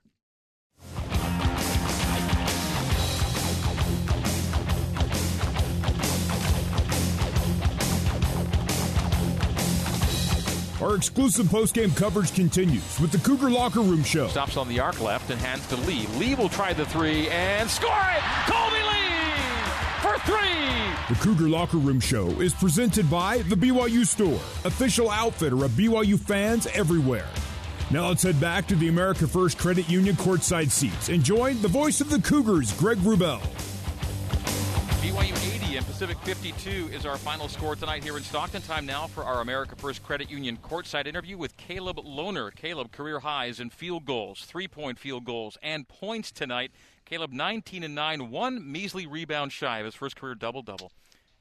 Our 10.80 10.94
exclusive 10.94 11.46
postgame 11.46 11.94
coverage 11.96 12.32
continues 12.32 13.00
with 13.00 13.10
the 13.10 13.18
Cougar 13.18 13.50
Locker 13.50 13.80
Room 13.80 14.04
Show. 14.04 14.28
Stops 14.28 14.56
on 14.56 14.68
the 14.68 14.78
arc 14.78 15.00
left 15.00 15.28
and 15.28 15.40
hands 15.40 15.66
to 15.68 15.76
Lee. 15.76 16.06
Lee 16.18 16.36
will 16.36 16.48
try 16.48 16.72
the 16.72 16.86
three 16.86 17.28
and 17.30 17.68
score 17.68 17.90
it! 17.90 18.22
Kolby 18.46 18.80
Lee 18.88 19.18
for 20.00 20.16
three! 20.20 21.12
The 21.12 21.20
Cougar 21.20 21.48
Locker 21.48 21.78
Room 21.78 21.98
Show 21.98 22.28
is 22.40 22.54
presented 22.54 23.10
by 23.10 23.38
the 23.38 23.56
BYU 23.56 24.06
Store, 24.06 24.40
official 24.64 25.10
outfitter 25.10 25.64
of 25.64 25.72
BYU 25.72 26.16
fans 26.16 26.68
everywhere. 26.68 27.26
Now 27.90 28.06
let's 28.08 28.22
head 28.22 28.40
back 28.40 28.68
to 28.68 28.76
the 28.76 28.86
America 28.86 29.26
First 29.26 29.58
Credit 29.58 29.88
Union 29.88 30.14
courtside 30.14 30.70
seats 30.70 31.08
and 31.08 31.24
join 31.24 31.60
the 31.60 31.66
voice 31.66 32.00
of 32.00 32.08
the 32.08 32.20
Cougars, 32.20 32.72
Greg 32.74 32.98
Wrubell. 32.98 33.40
BYU 35.02 35.54
80 35.54 35.57
and 35.78 35.86
Pacific 35.86 36.18
52 36.24 36.90
is 36.92 37.06
our 37.06 37.16
final 37.16 37.46
score 37.46 37.76
tonight 37.76 38.02
here 38.02 38.16
in 38.16 38.22
Stockton. 38.24 38.60
Time 38.62 38.84
now 38.84 39.06
for 39.06 39.22
our 39.22 39.40
America 39.40 39.76
First 39.76 40.02
Credit 40.02 40.28
Union 40.28 40.56
courtside 40.56 41.06
interview 41.06 41.38
with 41.38 41.56
Caleb 41.56 41.98
Lohner. 41.98 42.52
Caleb 42.52 42.90
career 42.90 43.20
highs 43.20 43.60
in 43.60 43.70
field 43.70 44.04
goals, 44.04 44.40
three-point 44.40 44.98
field 44.98 45.24
goals, 45.24 45.56
and 45.62 45.86
points 45.86 46.32
tonight. 46.32 46.72
Caleb 47.04 47.32
19 47.32 47.84
and 47.84 47.94
9, 47.94 48.28
one 48.28 48.72
measly 48.72 49.06
rebound 49.06 49.52
shy 49.52 49.78
of 49.78 49.84
his 49.84 49.94
first 49.94 50.16
career 50.16 50.34
double-double 50.34 50.90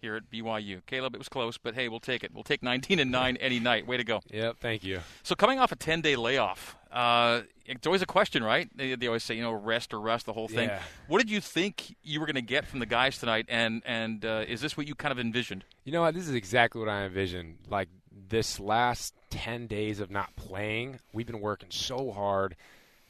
here 0.02 0.16
at 0.16 0.30
BYU. 0.32 0.86
Caleb, 0.86 1.16
it 1.16 1.18
was 1.18 1.30
close, 1.30 1.58
but 1.58 1.76
hey, 1.76 1.90
we'll 1.90 2.00
take 2.00 2.24
it. 2.24 2.34
We'll 2.34 2.44
take 2.44 2.64
19 2.64 3.00
and 3.00 3.12
9 3.12 3.38
any 3.38 3.60
night. 3.60 3.88
Way 3.88 3.98
to 3.98 4.04
go. 4.04 4.22
Yep, 4.32 4.58
thank 4.60 4.84
you. 4.84 5.00
So 5.24 5.36
coming 5.36 5.60
off 5.60 5.72
a 5.72 5.76
10-day 5.76 6.16
layoff, 6.16 6.78
uh, 6.92 7.42
it's 7.66 7.86
always 7.86 8.02
a 8.02 8.06
question, 8.06 8.44
right? 8.44 8.70
They, 8.76 8.96
they, 8.96 9.08
always 9.08 9.24
say, 9.24 9.36
you 9.36 9.42
know, 9.42 9.52
rest 9.52 9.94
or 9.94 10.00
rest, 10.00 10.26
the 10.26 10.34
whole 10.34 10.48
thing. 10.48 10.70
Yeah. 10.70 10.82
What 11.08 11.20
did 11.20 11.30
you 11.30 11.42
think 11.42 11.96
you 12.04 12.20
were 12.20 12.26
going 12.26 12.36
to 12.36 12.42
get 12.42 12.66
from 12.66 12.80
the 12.80 12.86
guys 12.86 13.18
tonight, 13.18 13.46
and 13.50 13.82
and 13.86 14.24
uh, 14.24 14.46
is 14.48 14.62
this 14.62 14.78
what 14.78 14.88
you 14.88 14.96
kind 14.96 15.12
of 15.12 15.20
envisioned? 15.20 15.66
You 15.84 15.92
know 15.92 16.02
what? 16.02 16.14
This 16.16 16.28
is 16.28 16.34
exactly 16.34 16.80
what 16.80 16.90
I 16.90 17.04
envisioned. 17.04 17.58
Like 17.70 17.90
this 18.30 18.60
last 18.60 19.14
10 19.32 19.68
days 19.68 20.00
of 20.00 20.10
not 20.10 20.36
playing, 20.36 21.00
we've 21.14 21.28
been 21.28 21.42
working 21.42 21.70
so 21.72 22.12
hard, 22.12 22.56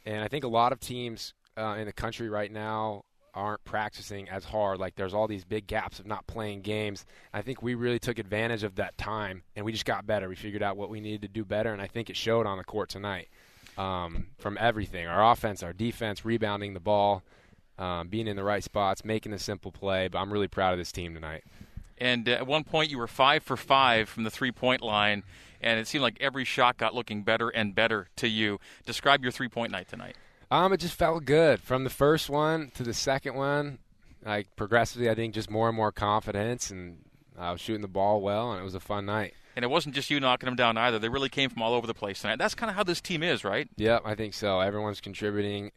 and 0.05 0.23
I 0.23 0.27
think 0.27 0.43
a 0.43 0.49
lot 0.49 0.71
of 0.71 0.79
teams 0.79 1.33
uh, 1.57 1.75
in 1.79 1.85
the 1.85 1.93
country 1.93 2.29
right 2.29 2.51
now 2.51 3.03
aren't 3.37 3.63
practicing 3.63 4.27
as 4.29 4.43
hard. 4.43 4.79
Like 4.79 4.95
there's 4.95 5.13
all 5.13 5.27
these 5.27 5.45
big 5.45 5.67
gaps 5.67 5.99
of 5.99 6.07
not 6.07 6.25
playing 6.27 6.61
games. 6.61 7.05
I 7.33 7.41
think 7.41 7.61
we 7.61 7.75
really 7.75 7.99
took 7.99 8.17
advantage 8.19 8.63
of 8.63 8.75
that 8.75 8.97
time, 8.97 9.43
and 9.55 9.63
we 9.65 9.71
just 9.71 9.85
got 9.85 10.07
better. 10.07 10.27
We 10.27 10.35
figured 10.35 10.63
out 10.63 10.75
what 10.75 10.89
we 10.89 10.99
needed 10.99 11.21
to 11.21 11.27
do 11.27 11.45
better, 11.45 11.71
and 11.71 11.81
I 11.81 11.87
think 11.87 12.09
it 12.09 12.17
showed 12.17 12.45
on 12.47 12.57
the 12.57 12.63
court 12.63 12.89
tonight 12.89 13.29
um, 13.77 14.27
from 14.39 14.57
everything 14.59 15.07
our 15.07 15.31
offense, 15.31 15.61
our 15.61 15.73
defense, 15.73 16.25
rebounding 16.25 16.73
the 16.73 16.79
ball, 16.79 17.23
um, 17.77 18.07
being 18.07 18.27
in 18.27 18.35
the 18.35 18.43
right 18.43 18.63
spots, 18.63 19.05
making 19.05 19.31
the 19.31 19.39
simple 19.39 19.71
play. 19.71 20.07
But 20.07 20.19
I'm 20.19 20.33
really 20.33 20.47
proud 20.47 20.73
of 20.73 20.79
this 20.79 20.91
team 20.91 21.13
tonight. 21.13 21.43
And 21.99 22.27
at 22.27 22.45
one 22.45 22.63
point, 22.63 22.91
you 22.91 22.97
were 22.97 23.07
five 23.07 23.43
for 23.43 23.55
five 23.57 24.09
from 24.09 24.23
the 24.23 24.31
three 24.31 24.51
point 24.51 24.81
line, 24.81 25.23
and 25.61 25.79
it 25.79 25.87
seemed 25.87 26.01
like 26.01 26.17
every 26.19 26.43
shot 26.43 26.77
got 26.77 26.95
looking 26.95 27.23
better 27.23 27.49
and 27.49 27.73
better 27.75 28.07
to 28.17 28.27
you. 28.27 28.59
Describe 28.85 29.23
your 29.23 29.31
three 29.31 29.47
point 29.47 29.71
night 29.71 29.87
tonight. 29.89 30.15
Um, 30.49 30.73
it 30.73 30.77
just 30.77 30.95
felt 30.95 31.25
good 31.25 31.59
from 31.59 31.83
the 31.83 31.89
first 31.89 32.29
one 32.29 32.71
to 32.75 32.83
the 32.83 32.93
second 32.93 33.35
one. 33.35 33.79
Like 34.25 34.55
progressively, 34.55 35.09
I 35.09 35.15
think 35.15 35.33
just 35.33 35.49
more 35.49 35.67
and 35.67 35.75
more 35.75 35.91
confidence, 35.91 36.71
and 36.71 36.99
I 37.37 37.51
was 37.51 37.61
shooting 37.61 37.81
the 37.81 37.87
ball 37.87 38.21
well, 38.21 38.51
and 38.51 38.59
it 38.59 38.63
was 38.63 38.75
a 38.75 38.79
fun 38.79 39.05
night. 39.05 39.33
And 39.55 39.63
it 39.63 39.69
wasn't 39.69 39.95
just 39.95 40.09
you 40.09 40.19
knocking 40.19 40.47
them 40.47 40.55
down 40.55 40.77
either. 40.77 40.99
They 40.99 41.09
really 41.09 41.29
came 41.29 41.49
from 41.49 41.61
all 41.61 41.73
over 41.73 41.87
the 41.87 41.93
place 41.93 42.21
tonight. 42.21 42.37
That's 42.37 42.55
kind 42.55 42.69
of 42.69 42.75
how 42.75 42.83
this 42.83 43.01
team 43.01 43.23
is, 43.23 43.43
right? 43.43 43.67
Yep, 43.77 44.03
I 44.05 44.15
think 44.15 44.33
so. 44.33 44.59
Everyone's 44.59 45.01
contributing. 45.01 45.71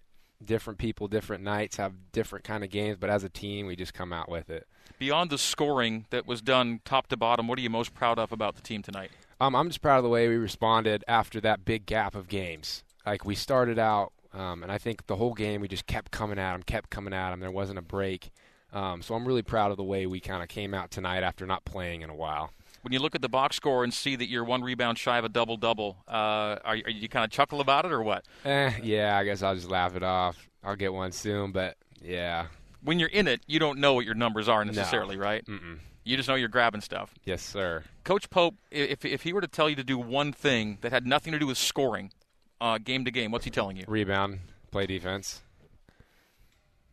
Different 0.45 0.79
people, 0.79 1.09
different 1.09 1.45
nights 1.45 1.77
have 1.77 1.93
different 2.13 2.45
kind 2.45 2.65
of 2.65 2.71
games, 2.71 2.97
but 2.99 3.11
as 3.11 3.25
a 3.25 3.29
team, 3.29 3.67
we 3.67 3.77
just 3.77 3.93
come 3.95 4.13
out 4.13 4.31
with 4.31 4.51
it. 4.51 4.67
Beyond 4.99 5.31
the 5.31 5.39
scoring 5.39 6.07
that 6.11 6.27
was 6.27 6.43
done 6.43 6.81
top 6.85 7.09
to 7.09 7.17
bottom, 7.17 7.47
what 7.47 7.59
are 7.59 7.63
you 7.63 7.71
most 7.71 7.95
proud 7.95 8.19
of 8.19 8.33
about 8.33 8.57
the 8.57 8.63
team 8.63 8.83
tonight? 8.83 9.11
Um, 9.41 9.55
I'm 9.55 9.69
just 9.69 9.81
proud 9.81 9.99
of 9.99 10.05
the 10.05 10.11
way 10.11 10.29
we 10.29 10.37
responded 10.37 11.05
after 11.09 11.41
that 11.43 11.65
big 11.65 11.87
gap 11.87 12.15
of 12.15 12.29
games. 12.29 12.85
Like 13.07 13.25
we 13.25 13.35
started 13.35 13.79
out, 13.79 14.13
um, 14.33 14.63
and 14.63 14.71
I 14.71 14.79
think 14.79 15.07
the 15.07 15.17
whole 15.17 15.35
game 15.35 15.61
we 15.61 15.69
just 15.69 15.87
kept 15.87 16.11
coming 16.11 16.39
at 16.39 16.53
them, 16.53 16.63
kept 16.63 16.91
coming 16.91 17.13
at 17.13 17.31
them. 17.31 17.41
There 17.41 17.51
wasn't 17.51 17.79
a 17.79 17.83
break. 17.83 18.31
Um, 18.73 19.03
so 19.03 19.15
I'm 19.15 19.27
really 19.27 19.43
proud 19.43 19.71
of 19.71 19.77
the 19.77 19.85
way 19.85 20.07
we 20.07 20.21
kind 20.21 20.43
of 20.43 20.49
came 20.49 20.75
out 20.75 20.91
tonight 20.91 21.23
after 21.23 21.47
not 21.47 21.65
playing 21.65 22.03
in 22.03 22.11
a 22.11 22.15
while. 22.15 22.53
When 22.83 22.93
you 22.93 22.99
look 23.01 23.15
at 23.15 23.21
the 23.21 23.29
box 23.29 23.57
score 23.57 23.85
and 23.85 23.93
see 23.93 24.17
that 24.17 24.29
you're 24.29 24.45
one 24.45 24.63
rebound 24.63 24.97
shy 24.97 25.19
of 25.19 25.25
a 25.25 25.29
double 25.29 25.57
double, 25.57 25.99
uh, 26.09 26.57
are, 26.65 26.77
are 26.85 26.91
you 26.91 27.09
kind 27.09 27.25
of 27.25 27.31
chuckle 27.31 27.61
about 27.61 27.85
it 27.85 27.93
or 27.93 28.03
what? 28.03 28.25
Eh, 28.45 28.73
yeah, 28.83 29.19
I 29.19 29.25
guess 29.25 29.43
I'll 29.43 29.55
just 29.55 29.69
laugh 29.69 29.97
it 29.97 30.03
off. 30.03 30.49
I'll 30.63 30.77
get 30.77 30.93
one 30.93 31.13
soon, 31.13 31.53
but 31.53 31.77
yeah. 32.01 32.47
When 32.83 32.99
you're 32.99 33.11
in 33.11 33.29
it, 33.29 33.43
you 33.47 33.59
don't 33.59 33.81
know 33.81 33.93
what 33.95 34.07
your 34.07 34.15
numbers 34.15 34.49
are 34.49 34.65
necessarily, 34.65 35.17
no. 35.17 35.23
right? 35.23 35.45
Mm-mm. 35.45 35.81
You 36.05 36.17
just 36.17 36.29
know 36.29 36.35
you're 36.35 36.49
grabbing 36.49 36.81
stuff. 36.81 37.13
Yes, 37.25 37.43
sir. 37.43 37.85
Coach 38.05 38.31
Pope, 38.31 38.55
if 38.71 39.05
if 39.05 39.23
he 39.23 39.35
were 39.35 39.43
to 39.43 39.49
tell 39.49 39.69
you 39.69 39.77
to 39.77 39.85
do 39.85 39.99
one 39.99 40.33
thing 40.33 40.79
that 40.81 40.91
had 40.91 41.07
nothing 41.07 41.33
to 41.33 41.39
do 41.39 41.47
with 41.47 41.59
scoring, 41.59 42.11
uh, 42.61 42.79
game 42.79 43.05
to 43.05 43.11
game, 43.11 43.31
what's 43.31 43.45
he 43.45 43.51
telling 43.51 43.77
you? 43.77 43.85
Rebound, 43.87 44.41
play 44.71 44.87
defense. 44.87 45.41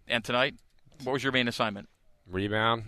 And 0.07 0.23
tonight, 0.23 0.55
what 1.03 1.13
was 1.13 1.23
your 1.23 1.31
main 1.33 1.47
assignment? 1.47 1.89
Rebound, 2.29 2.83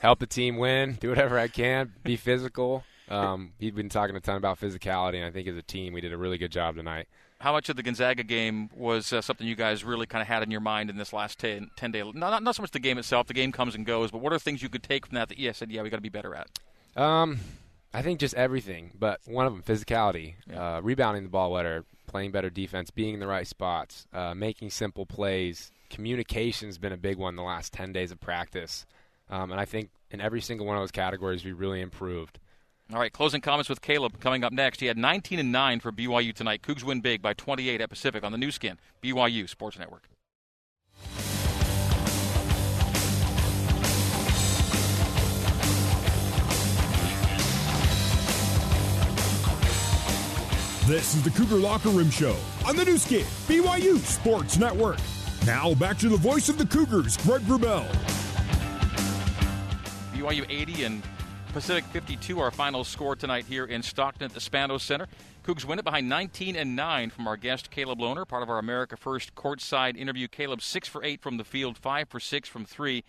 help 0.00 0.18
the 0.18 0.26
team 0.26 0.56
win, 0.56 0.94
do 1.00 1.08
whatever 1.08 1.38
I 1.38 1.48
can, 1.48 1.92
be 2.02 2.16
physical. 2.16 2.84
Um, 3.08 3.52
he's 3.58 3.72
been 3.72 3.88
talking 3.88 4.16
a 4.16 4.20
ton 4.20 4.36
about 4.36 4.58
physicality, 4.60 5.16
and 5.16 5.24
I 5.24 5.30
think 5.30 5.46
as 5.46 5.56
a 5.56 5.62
team, 5.62 5.92
we 5.92 6.00
did 6.00 6.12
a 6.12 6.16
really 6.16 6.38
good 6.38 6.50
job 6.50 6.76
tonight. 6.76 7.06
How 7.40 7.52
much 7.52 7.68
of 7.68 7.76
the 7.76 7.82
Gonzaga 7.82 8.22
game 8.22 8.70
was 8.74 9.12
uh, 9.12 9.20
something 9.20 9.46
you 9.46 9.56
guys 9.56 9.82
really 9.84 10.06
kind 10.06 10.22
of 10.22 10.28
had 10.28 10.42
in 10.44 10.50
your 10.50 10.60
mind 10.60 10.90
in 10.90 10.96
this 10.96 11.12
last 11.12 11.38
10, 11.40 11.70
10 11.76 11.90
day? 11.92 12.02
Not, 12.02 12.14
not, 12.14 12.42
not 12.42 12.54
so 12.56 12.62
much 12.62 12.70
the 12.70 12.78
game 12.78 12.98
itself, 12.98 13.26
the 13.26 13.34
game 13.34 13.50
comes 13.52 13.74
and 13.74 13.84
goes, 13.84 14.10
but 14.12 14.20
what 14.20 14.32
are 14.32 14.38
things 14.38 14.62
you 14.62 14.68
could 14.68 14.82
take 14.84 15.06
from 15.06 15.16
that 15.16 15.28
that 15.28 15.38
you 15.38 15.52
said, 15.52 15.70
yeah, 15.70 15.82
we 15.82 15.90
got 15.90 15.96
to 15.96 16.02
be 16.02 16.08
better 16.08 16.34
at? 16.34 16.48
Um, 17.00 17.40
I 17.92 18.02
think 18.02 18.20
just 18.20 18.34
everything, 18.34 18.92
but 18.98 19.20
one 19.26 19.46
of 19.46 19.52
them, 19.52 19.62
physicality, 19.62 20.34
Yeah. 20.48 20.76
uh, 20.76 20.80
rebounding 20.80 21.24
the 21.24 21.28
ball 21.28 21.54
better, 21.54 21.84
playing 22.12 22.30
better 22.30 22.50
defense, 22.50 22.90
being 22.90 23.14
in 23.14 23.20
the 23.20 23.26
right 23.26 23.46
spots, 23.46 24.06
uh, 24.12 24.34
making 24.34 24.70
simple 24.70 25.06
plays. 25.06 25.72
Communication's 25.88 26.78
been 26.78 26.92
a 26.92 26.98
big 26.98 27.16
one 27.16 27.36
the 27.36 27.42
last 27.42 27.72
10 27.72 27.92
days 27.92 28.12
of 28.12 28.20
practice. 28.20 28.86
Um, 29.30 29.50
and 29.50 29.58
I 29.58 29.64
think 29.64 29.90
in 30.10 30.20
every 30.20 30.42
single 30.42 30.66
one 30.66 30.76
of 30.76 30.82
those 30.82 30.90
categories, 30.90 31.42
we 31.44 31.52
really 31.52 31.80
improved. 31.80 32.38
All 32.92 32.98
right, 32.98 33.12
closing 33.12 33.40
comments 33.40 33.70
with 33.70 33.80
Caleb 33.80 34.20
coming 34.20 34.44
up 34.44 34.52
next. 34.52 34.80
He 34.80 34.86
had 34.86 34.98
19 34.98 35.38
and 35.38 35.50
9 35.50 35.80
for 35.80 35.90
BYU 35.90 36.34
tonight. 36.34 36.60
Cougs 36.60 36.82
win 36.82 37.00
big 37.00 37.22
by 37.22 37.32
28 37.32 37.80
at 37.80 37.88
Pacific 37.88 38.22
on 38.22 38.32
the 38.32 38.38
Nu 38.38 38.50
Skin, 38.50 38.78
BYU 39.02 39.48
Sports 39.48 39.78
Network. 39.78 40.08
This 50.92 51.14
is 51.14 51.22
the 51.22 51.30
Cougar 51.30 51.56
Locker 51.56 51.88
Room 51.88 52.10
Show 52.10 52.36
on 52.66 52.76
the 52.76 52.84
Nu 52.84 52.98
Skin, 52.98 53.24
BYU 53.48 53.96
Sports 53.96 54.58
Network. 54.58 54.98
Now 55.46 55.72
back 55.72 55.96
to 56.00 56.10
the 56.10 56.18
voice 56.18 56.50
of 56.50 56.58
the 56.58 56.66
Cougars, 56.66 57.16
Greg 57.16 57.40
Wrubell. 57.44 57.90
BYU 60.12 60.44
80 60.50 60.84
and 60.84 61.02
Pacific 61.54 61.84
52, 61.84 62.38
our 62.38 62.50
final 62.50 62.84
score 62.84 63.16
tonight 63.16 63.46
here 63.46 63.64
in 63.64 63.82
Stockton 63.82 64.26
at 64.26 64.34
the 64.34 64.40
Spanos 64.40 64.82
Center. 64.82 65.06
Cougs 65.44 65.64
win 65.64 65.78
it 65.78 65.84
behind 65.86 66.10
19 66.10 66.56
and 66.56 66.76
9 66.76 67.08
from 67.08 67.26
our 67.26 67.38
guest 67.38 67.70
Caleb 67.70 67.98
Lohner, 67.98 68.28
part 68.28 68.42
of 68.42 68.50
our 68.50 68.58
America 68.58 68.94
First 68.94 69.34
courtside 69.34 69.96
interview. 69.96 70.28
Caleb 70.28 70.60
6 70.60 70.88
for 70.88 71.02
8 71.02 71.22
from 71.22 71.38
the 71.38 71.44
field, 71.44 71.78
5 71.78 72.10
for 72.10 72.20
6 72.20 72.48
from 72.50 72.66
3. 72.66 73.02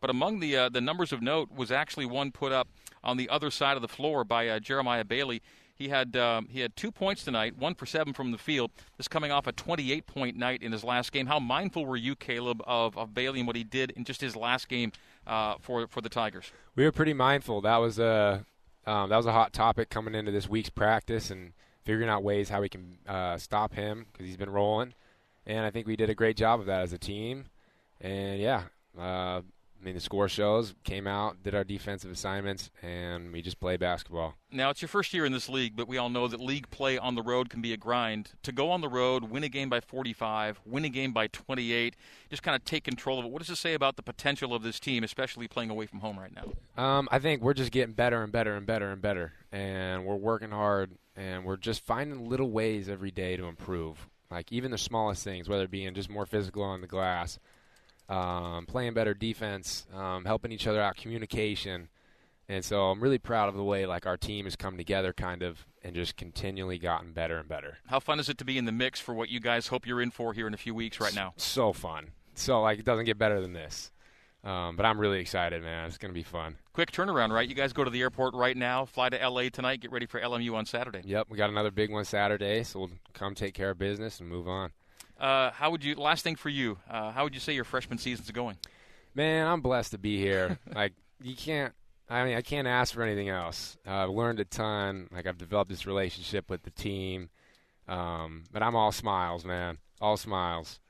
But 0.00 0.10
among 0.10 0.40
the 0.40 0.56
uh, 0.56 0.68
the 0.70 0.80
numbers 0.80 1.12
of 1.12 1.22
note 1.22 1.52
was 1.54 1.70
actually 1.70 2.06
one 2.06 2.32
put 2.32 2.50
up 2.50 2.66
on 3.04 3.16
the 3.16 3.28
other 3.28 3.52
side 3.52 3.76
of 3.76 3.82
the 3.82 3.86
floor 3.86 4.24
by 4.24 4.48
uh, 4.48 4.58
Jeremiah 4.58 5.04
Bailey. 5.04 5.40
He 5.78 5.88
had 5.88 6.16
um, 6.16 6.48
he 6.50 6.58
had 6.60 6.74
two 6.74 6.90
points 6.90 7.22
tonight, 7.22 7.56
one 7.56 7.74
for 7.76 7.86
seven 7.86 8.12
from 8.12 8.32
the 8.32 8.38
field. 8.38 8.72
This 8.96 9.06
coming 9.06 9.30
off 9.30 9.46
a 9.46 9.52
28 9.52 10.06
point 10.06 10.36
night 10.36 10.60
in 10.60 10.72
his 10.72 10.82
last 10.82 11.12
game. 11.12 11.26
How 11.26 11.38
mindful 11.38 11.86
were 11.86 11.96
you, 11.96 12.16
Caleb, 12.16 12.60
of, 12.66 12.98
of 12.98 13.14
Bailey 13.14 13.38
and 13.38 13.46
what 13.46 13.54
he 13.54 13.62
did 13.62 13.92
in 13.92 14.02
just 14.02 14.20
his 14.20 14.34
last 14.34 14.68
game 14.68 14.90
uh, 15.24 15.54
for 15.60 15.86
for 15.86 16.00
the 16.00 16.08
Tigers? 16.08 16.50
We 16.74 16.82
were 16.84 16.90
pretty 16.90 17.12
mindful. 17.12 17.60
That 17.60 17.76
was 17.76 18.00
a 18.00 18.44
um, 18.86 19.08
that 19.10 19.16
was 19.16 19.26
a 19.26 19.32
hot 19.32 19.52
topic 19.52 19.88
coming 19.88 20.16
into 20.16 20.32
this 20.32 20.48
week's 20.48 20.70
practice 20.70 21.30
and 21.30 21.52
figuring 21.84 22.08
out 22.08 22.24
ways 22.24 22.48
how 22.48 22.60
we 22.60 22.68
can 22.68 22.98
uh, 23.06 23.36
stop 23.38 23.74
him 23.74 24.06
because 24.12 24.26
he's 24.26 24.36
been 24.36 24.50
rolling. 24.50 24.94
And 25.46 25.64
I 25.64 25.70
think 25.70 25.86
we 25.86 25.94
did 25.94 26.10
a 26.10 26.14
great 26.14 26.36
job 26.36 26.58
of 26.58 26.66
that 26.66 26.82
as 26.82 26.92
a 26.92 26.98
team. 26.98 27.46
And 28.00 28.40
yeah, 28.40 28.64
uh, 28.98 29.42
I 29.80 29.84
mean 29.84 29.94
the 29.94 30.00
score 30.00 30.28
shows. 30.28 30.74
Came 30.82 31.06
out, 31.06 31.42
did 31.42 31.54
our 31.54 31.64
defensive 31.64 32.10
assignments, 32.10 32.70
and 32.82 33.32
we 33.32 33.42
just 33.42 33.60
played 33.60 33.78
basketball. 33.80 34.34
Now 34.50 34.70
it's 34.70 34.82
your 34.82 34.88
first 34.88 35.14
year 35.14 35.24
in 35.24 35.32
this 35.32 35.48
league, 35.48 35.76
but 35.76 35.86
we 35.86 35.98
all 35.98 36.08
know 36.08 36.26
that 36.26 36.40
league 36.40 36.68
play 36.70 36.98
on 36.98 37.14
the 37.14 37.22
road 37.22 37.48
can 37.48 37.60
be 37.60 37.72
a 37.72 37.76
grind. 37.76 38.30
To 38.42 38.52
go 38.52 38.70
on 38.70 38.80
the 38.80 38.88
road, 38.88 39.24
win 39.24 39.44
a 39.44 39.48
game 39.48 39.68
by 39.68 39.80
45, 39.80 40.60
win 40.64 40.84
a 40.84 40.88
game 40.88 41.12
by 41.12 41.28
28, 41.28 41.94
just 42.28 42.42
kind 42.42 42.56
of 42.56 42.64
take 42.64 42.84
control 42.84 43.18
of 43.18 43.24
it. 43.24 43.30
What 43.30 43.40
does 43.40 43.50
it 43.50 43.56
say 43.56 43.74
about 43.74 43.96
the 43.96 44.02
potential 44.02 44.54
of 44.54 44.62
this 44.62 44.80
team, 44.80 45.04
especially 45.04 45.46
playing 45.46 45.70
away 45.70 45.86
from 45.86 46.00
home 46.00 46.18
right 46.18 46.32
now? 46.34 46.82
Um, 46.82 47.08
I 47.12 47.18
think 47.20 47.42
we're 47.42 47.54
just 47.54 47.70
getting 47.70 47.94
better 47.94 48.22
and 48.22 48.32
better 48.32 48.56
and 48.56 48.66
better 48.66 48.90
and 48.90 49.00
better, 49.00 49.32
and 49.52 50.04
we're 50.04 50.16
working 50.16 50.50
hard, 50.50 50.92
and 51.14 51.44
we're 51.44 51.56
just 51.56 51.86
finding 51.86 52.28
little 52.28 52.50
ways 52.50 52.88
every 52.88 53.12
day 53.12 53.36
to 53.36 53.44
improve. 53.44 54.08
Like 54.30 54.52
even 54.52 54.70
the 54.70 54.78
smallest 54.78 55.24
things, 55.24 55.48
whether 55.48 55.64
it 55.64 55.70
being 55.70 55.94
just 55.94 56.10
more 56.10 56.26
physical 56.26 56.62
on 56.62 56.80
the 56.80 56.86
glass, 56.86 57.38
um, 58.08 58.66
playing 58.66 58.94
better 58.94 59.14
defense, 59.14 59.86
um, 59.94 60.24
helping 60.24 60.52
each 60.52 60.66
other 60.66 60.80
out, 60.80 60.96
communication, 60.96 61.88
and 62.48 62.64
so 62.64 62.86
I'm 62.86 63.00
really 63.02 63.18
proud 63.18 63.50
of 63.50 63.56
the 63.56 63.62
way 63.64 63.84
like 63.84 64.06
our 64.06 64.16
team 64.16 64.46
has 64.46 64.56
come 64.56 64.78
together, 64.78 65.12
kind 65.12 65.42
of, 65.42 65.66
and 65.84 65.94
just 65.94 66.16
continually 66.16 66.78
gotten 66.78 67.12
better 67.12 67.38
and 67.38 67.48
better. 67.48 67.78
How 67.86 68.00
fun 68.00 68.18
is 68.18 68.30
it 68.30 68.38
to 68.38 68.44
be 68.44 68.56
in 68.56 68.64
the 68.64 68.72
mix 68.72 69.00
for 69.00 69.12
what 69.12 69.28
you 69.28 69.38
guys 69.38 69.66
hope 69.66 69.86
you're 69.86 70.00
in 70.00 70.10
for 70.10 70.32
here 70.32 70.46
in 70.46 70.54
a 70.54 70.58
few 70.58 70.74
weeks 70.74 70.98
right 70.98 71.14
now? 71.14 71.34
So 71.36 71.74
fun. 71.74 72.12
So 72.34 72.62
like 72.62 72.78
it 72.78 72.86
doesn't 72.86 73.04
get 73.04 73.18
better 73.18 73.40
than 73.40 73.52
this. 73.52 73.90
Um, 74.44 74.76
but 74.76 74.86
I'm 74.86 74.98
really 74.98 75.20
excited, 75.20 75.62
man. 75.62 75.88
It's 75.88 75.98
gonna 75.98 76.14
be 76.14 76.22
fun. 76.22 76.56
Quick 76.72 76.90
turnaround, 76.90 77.32
right? 77.32 77.46
You 77.46 77.54
guys 77.54 77.74
go 77.74 77.84
to 77.84 77.90
the 77.90 78.00
airport 78.00 78.34
right 78.34 78.56
now, 78.56 78.86
fly 78.86 79.10
to 79.10 79.28
LA 79.28 79.50
tonight, 79.50 79.80
get 79.80 79.92
ready 79.92 80.06
for 80.06 80.20
LMU 80.20 80.54
on 80.54 80.64
Saturday. 80.64 81.02
Yep, 81.04 81.26
we 81.28 81.36
got 81.36 81.50
another 81.50 81.72
big 81.72 81.90
one 81.90 82.04
Saturday, 82.04 82.62
so 82.62 82.78
we'll 82.78 82.90
come 83.12 83.34
take 83.34 83.52
care 83.52 83.70
of 83.70 83.78
business 83.78 84.20
and 84.20 84.28
move 84.28 84.48
on. 84.48 84.70
Uh, 85.18 85.50
how 85.50 85.70
would 85.70 85.84
you? 85.84 85.94
Last 85.96 86.22
thing 86.22 86.36
for 86.36 86.48
you, 86.48 86.78
uh, 86.88 87.10
how 87.10 87.24
would 87.24 87.34
you 87.34 87.40
say 87.40 87.52
your 87.52 87.64
freshman 87.64 87.98
season's 87.98 88.30
going? 88.30 88.56
Man, 89.14 89.46
I'm 89.46 89.60
blessed 89.60 89.92
to 89.92 89.98
be 89.98 90.18
here. 90.18 90.58
like 90.74 90.92
you 91.22 91.34
can't. 91.34 91.74
I 92.08 92.24
mean, 92.24 92.36
I 92.36 92.42
can't 92.42 92.66
ask 92.66 92.94
for 92.94 93.02
anything 93.02 93.28
else. 93.28 93.76
Uh, 93.86 94.04
I've 94.04 94.10
learned 94.10 94.40
a 94.40 94.44
ton. 94.44 95.08
Like 95.12 95.26
I've 95.26 95.38
developed 95.38 95.70
this 95.70 95.86
relationship 95.86 96.48
with 96.48 96.62
the 96.62 96.70
team. 96.70 97.30
Um, 97.86 98.44
but 98.52 98.62
I'm 98.62 98.76
all 98.76 98.92
smiles, 98.92 99.44
man. 99.44 99.78
All 100.00 100.16
smiles. 100.16 100.80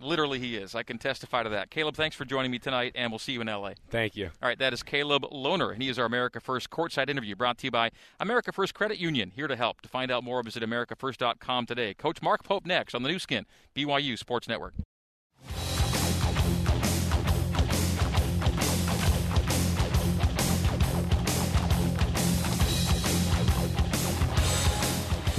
Literally, 0.00 0.38
he 0.38 0.56
is. 0.56 0.74
I 0.74 0.82
can 0.82 0.98
testify 0.98 1.42
to 1.42 1.48
that. 1.50 1.70
Caleb, 1.70 1.96
thanks 1.96 2.16
for 2.16 2.24
joining 2.24 2.50
me 2.50 2.58
tonight, 2.58 2.92
and 2.94 3.10
we'll 3.10 3.18
see 3.18 3.32
you 3.32 3.40
in 3.40 3.46
LA. 3.46 3.72
Thank 3.90 4.16
you. 4.16 4.30
All 4.42 4.48
right, 4.48 4.58
that 4.58 4.72
is 4.72 4.82
Caleb 4.82 5.24
Lohner, 5.32 5.72
and 5.72 5.82
he 5.82 5.88
is 5.88 5.98
our 5.98 6.06
America 6.06 6.40
First 6.40 6.70
courtside 6.70 7.08
interview 7.08 7.34
brought 7.34 7.58
to 7.58 7.66
you 7.66 7.70
by 7.70 7.90
America 8.20 8.52
First 8.52 8.74
Credit 8.74 8.98
Union. 8.98 9.32
Here 9.34 9.48
to 9.48 9.56
help. 9.56 9.80
To 9.82 9.88
find 9.88 10.10
out 10.10 10.24
more, 10.24 10.42
visit 10.42 10.62
AmericaFirst.com 10.62 11.66
today. 11.66 11.94
Coach 11.94 12.22
Mark 12.22 12.44
Pope 12.44 12.66
next 12.66 12.94
on 12.94 13.02
the 13.02 13.08
Nu 13.08 13.18
Skin, 13.18 13.46
BYU 13.74 14.18
Sports 14.18 14.48
Network. 14.48 14.74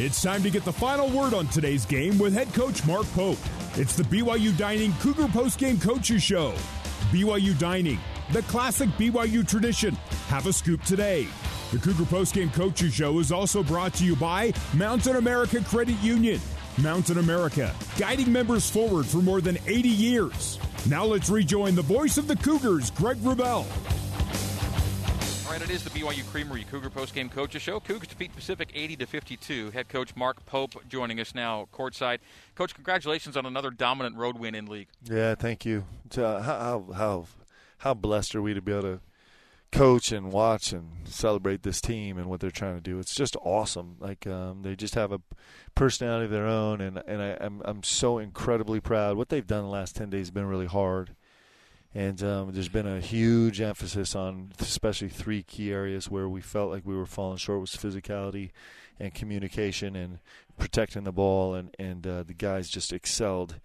It's 0.01 0.21
time 0.21 0.41
to 0.43 0.49
get 0.49 0.63
the 0.63 0.71
final 0.71 1.09
word 1.09 1.33
on 1.33 1.47
today's 1.47 1.85
game 1.85 2.17
with 2.17 2.31
head 2.31 2.53
coach 2.53 2.85
Mark 2.87 3.05
Pope. 3.11 3.37
It's 3.79 3.95
the 3.95 4.03
BYU 4.03 4.57
Dining 4.57 4.91
Cougar 4.99 5.27
Postgame 5.27 5.81
Coaches 5.81 6.21
Show. 6.21 6.53
BYU 7.13 7.57
Dining, 7.57 7.97
the 8.33 8.41
classic 8.41 8.89
BYU 8.97 9.47
tradition. 9.47 9.95
Have 10.27 10.47
a 10.47 10.51
scoop 10.51 10.83
today. 10.83 11.29
The 11.71 11.77
Cougar 11.77 12.03
Postgame 12.03 12.51
Coaches 12.51 12.93
Show 12.93 13.19
is 13.19 13.31
also 13.31 13.63
brought 13.63 13.93
to 13.93 14.03
you 14.03 14.17
by 14.17 14.51
Mountain 14.73 15.15
America 15.15 15.63
Credit 15.63 15.95
Union. 16.01 16.41
Mountain 16.81 17.19
America, 17.19 17.73
guiding 17.97 18.29
members 18.33 18.69
forward 18.69 19.05
for 19.05 19.19
more 19.19 19.39
than 19.39 19.57
80 19.65 19.87
years. 19.87 20.59
Now 20.85 21.05
let's 21.05 21.29
rejoin 21.29 21.73
the 21.73 21.81
voice 21.81 22.17
of 22.17 22.27
the 22.27 22.35
Cougars, 22.35 22.91
Greg 22.91 23.15
Wrubell. 23.19 23.65
Right, 25.59 25.69
it 25.69 25.73
is 25.73 25.83
the 25.83 25.89
BYU 25.89 26.25
Creamery 26.27 26.63
Cougar 26.71 26.89
Postgame 26.89 27.29
Coaches 27.29 27.61
Show. 27.61 27.81
Cougars 27.81 28.07
defeat 28.07 28.33
Pacific 28.33 28.69
80 28.73 28.95
to 28.95 29.05
52. 29.05 29.71
Head 29.71 29.89
coach 29.89 30.15
Mark 30.15 30.45
Pope 30.45 30.87
joining 30.87 31.19
us 31.19 31.35
now 31.35 31.67
courtside. 31.73 32.19
Coach, 32.55 32.73
congratulations 32.73 33.35
on 33.35 33.45
another 33.45 33.69
dominant 33.69 34.15
road 34.15 34.39
win 34.39 34.55
in 34.55 34.67
league. 34.67 34.87
Yeah, 35.03 35.35
thank 35.35 35.65
you. 35.65 35.83
Uh, 36.17 36.41
how 36.41 36.85
how 36.95 37.25
how 37.79 37.93
blessed 37.93 38.35
are 38.35 38.41
we 38.41 38.53
to 38.53 38.61
be 38.61 38.71
able 38.71 38.83
to 38.83 38.99
coach 39.73 40.13
and 40.13 40.31
watch 40.31 40.71
and 40.71 40.91
celebrate 41.03 41.63
this 41.63 41.81
team 41.81 42.17
and 42.17 42.27
what 42.27 42.39
they're 42.39 42.51
trying 42.51 42.75
to 42.75 42.81
do? 42.81 42.97
It's 42.97 43.13
just 43.13 43.35
awesome. 43.41 43.97
Like 43.99 44.25
um, 44.27 44.61
they 44.61 44.77
just 44.77 44.95
have 44.95 45.11
a 45.11 45.19
personality 45.75 46.25
of 46.25 46.31
their 46.31 46.47
own, 46.47 46.79
and 46.79 47.03
and 47.05 47.21
I, 47.21 47.37
I'm 47.41 47.61
I'm 47.65 47.83
so 47.83 48.17
incredibly 48.17 48.79
proud. 48.79 49.17
What 49.17 49.27
they've 49.27 49.45
done 49.45 49.63
the 49.63 49.69
last 49.69 49.97
ten 49.97 50.09
days 50.09 50.27
has 50.27 50.31
been 50.31 50.45
really 50.45 50.67
hard, 50.67 51.15
And 51.93 52.21
um, 52.23 52.51
there's 52.51 52.69
been 52.69 52.85
a 52.85 53.01
huge 53.01 53.61
emphasis 53.61 54.15
on, 54.15 54.51
especially 54.59 55.09
three 55.09 55.41
key 55.41 55.71
areas 55.71 56.09
where 56.09 56.29
we 56.29 56.39
felt 56.39 56.69
like 56.69 56.85
we 56.85 56.95
were 56.95 57.07
falling 57.07 57.37
short 57.37 57.61
was 57.61 57.71
physicality 57.71 58.51
and 58.99 59.13
communication 59.13 59.95
and 59.95 60.19
protecting 60.57 61.03
the 61.03 61.11
ball, 61.11 61.55
and 61.55 61.75
and 61.79 62.05
uh, 62.05 62.23
the 62.23 62.33
guys 62.33 62.69
just 62.69 62.93
excelled 62.93 63.55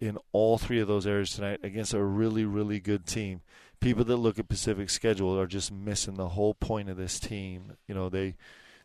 in 0.00 0.16
all 0.32 0.56
three 0.58 0.80
of 0.80 0.88
those 0.88 1.06
areas 1.06 1.30
tonight 1.32 1.60
against 1.62 1.92
a 1.92 2.02
really 2.02 2.44
really 2.44 2.80
good 2.80 3.06
team. 3.06 3.42
People 3.80 4.04
that 4.04 4.16
look 4.16 4.38
at 4.38 4.48
Pacific's 4.48 4.94
schedule 4.94 5.38
are 5.38 5.46
just 5.46 5.70
missing 5.70 6.14
the 6.14 6.30
whole 6.30 6.54
point 6.54 6.88
of 6.88 6.96
this 6.96 7.20
team. 7.20 7.72
You 7.86 7.94
know 7.94 8.08
they 8.08 8.36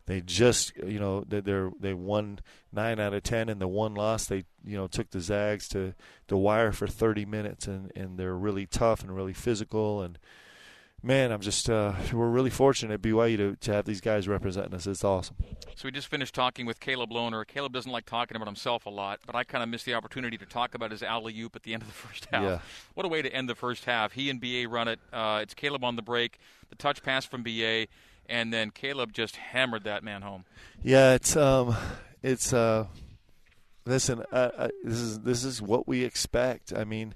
they 0.06 0.20
just 0.20 0.76
you 0.76 0.98
know 0.98 1.24
they 1.26 1.40
they're 1.40 1.70
they 1.78 1.94
won 1.94 2.40
nine 2.72 2.98
out 2.98 3.14
of 3.14 3.22
ten 3.22 3.48
and 3.48 3.60
the 3.60 3.68
one 3.68 3.94
loss 3.94 4.26
they 4.26 4.44
you 4.64 4.76
know 4.76 4.86
took 4.86 5.10
the 5.10 5.20
Zags 5.20 5.68
to 5.68 5.94
the 6.28 6.36
wire 6.36 6.72
for 6.72 6.86
30 6.86 7.24
minutes 7.24 7.66
and 7.66 7.92
and 7.94 8.18
they're 8.18 8.36
really 8.36 8.66
tough 8.66 9.02
and 9.02 9.14
really 9.14 9.32
physical 9.32 10.02
and 10.02 10.18
man, 11.02 11.32
I'm 11.32 11.40
just 11.40 11.68
uh, 11.68 11.94
we're 12.12 12.28
really 12.28 12.50
fortunate 12.50 12.94
at 12.94 13.02
BYU 13.02 13.36
to, 13.36 13.56
to 13.56 13.72
have 13.72 13.84
these 13.84 14.00
guys 14.00 14.28
representing 14.28 14.74
us. 14.74 14.86
It's 14.86 15.04
awesome. 15.04 15.36
So 15.74 15.86
we 15.86 15.90
just 15.90 16.08
finished 16.08 16.34
talking 16.34 16.66
with 16.66 16.80
Caleb 16.80 17.10
Lohner. 17.10 17.46
Caleb 17.46 17.72
doesn't 17.72 17.90
like 17.90 18.06
talking 18.06 18.36
about 18.36 18.46
himself 18.46 18.86
a 18.86 18.90
lot, 18.90 19.20
but 19.26 19.34
I 19.34 19.44
kind 19.44 19.62
of 19.62 19.68
missed 19.68 19.84
the 19.84 19.94
opportunity 19.94 20.38
to 20.38 20.46
talk 20.46 20.74
about 20.74 20.90
his 20.90 21.02
alley 21.02 21.38
oop 21.40 21.56
at 21.56 21.62
the 21.62 21.74
end 21.74 21.82
of 21.82 21.88
the 21.88 21.94
first 22.08 22.26
half. 22.30 22.42
Yeah. 22.42 22.58
What 22.94 23.04
a 23.04 23.08
way 23.08 23.22
to 23.22 23.32
end 23.32 23.48
the 23.48 23.54
first 23.54 23.84
half. 23.84 24.12
He 24.12 24.30
and 24.30 24.40
BA 24.40 24.66
run 24.68 24.88
it. 24.88 25.00
Uh, 25.12 25.40
it's 25.42 25.54
Caleb 25.54 25.84
on 25.84 25.96
the 25.96 26.02
break, 26.02 26.38
the 26.70 26.76
touch 26.76 27.02
pass 27.02 27.24
from 27.24 27.42
BA, 27.42 27.86
and 28.28 28.52
then 28.52 28.70
Caleb 28.70 29.12
just 29.12 29.36
hammered 29.36 29.84
that 29.84 30.02
man 30.02 30.22
home. 30.22 30.44
Yeah, 30.82 31.14
it's 31.14 31.36
um, 31.36 31.76
it's 32.22 32.52
uh, 32.52 32.86
listen, 33.86 34.22
uh, 34.32 34.50
uh, 34.56 34.68
this 34.84 34.98
is 34.98 35.20
this 35.20 35.44
is 35.44 35.62
what 35.62 35.86
we 35.86 36.04
expect. 36.04 36.72
I 36.72 36.84
mean 36.84 37.14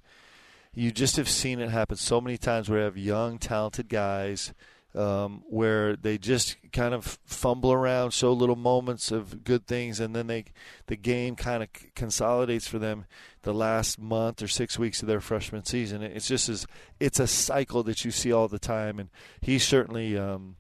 you 0.76 0.90
just 0.90 1.16
have 1.16 1.28
seen 1.28 1.58
it 1.58 1.70
happen 1.70 1.96
so 1.96 2.20
many 2.20 2.36
times 2.36 2.68
where 2.68 2.80
you 2.80 2.84
have 2.84 2.98
young, 2.98 3.38
talented 3.38 3.88
guys 3.88 4.52
um, 4.96 5.42
where 5.48 5.94
they 5.94 6.16
just 6.16 6.56
kind 6.72 6.94
of 6.94 7.18
fumble 7.24 7.72
around, 7.72 8.12
show 8.12 8.32
little 8.32 8.56
moments 8.56 9.10
of 9.10 9.44
good 9.44 9.66
things, 9.66 10.00
and 10.00 10.16
then 10.16 10.26
they 10.26 10.44
the 10.86 10.96
game 10.96 11.36
kind 11.36 11.62
of 11.62 11.68
consolidates 11.94 12.66
for 12.66 12.78
them 12.78 13.04
the 13.42 13.52
last 13.52 13.98
month 13.98 14.42
or 14.42 14.48
six 14.48 14.78
weeks 14.78 15.02
of 15.02 15.08
their 15.08 15.20
freshman 15.20 15.64
season. 15.64 16.02
It's 16.02 16.28
just 16.28 16.48
as 16.48 16.66
it's 16.98 17.20
a 17.20 17.26
cycle 17.26 17.82
that 17.84 18.04
you 18.04 18.10
see 18.10 18.32
all 18.32 18.48
the 18.48 18.58
time, 18.58 18.98
and 18.98 19.10
he 19.40 19.58
certainly. 19.58 20.16
Um, 20.16 20.56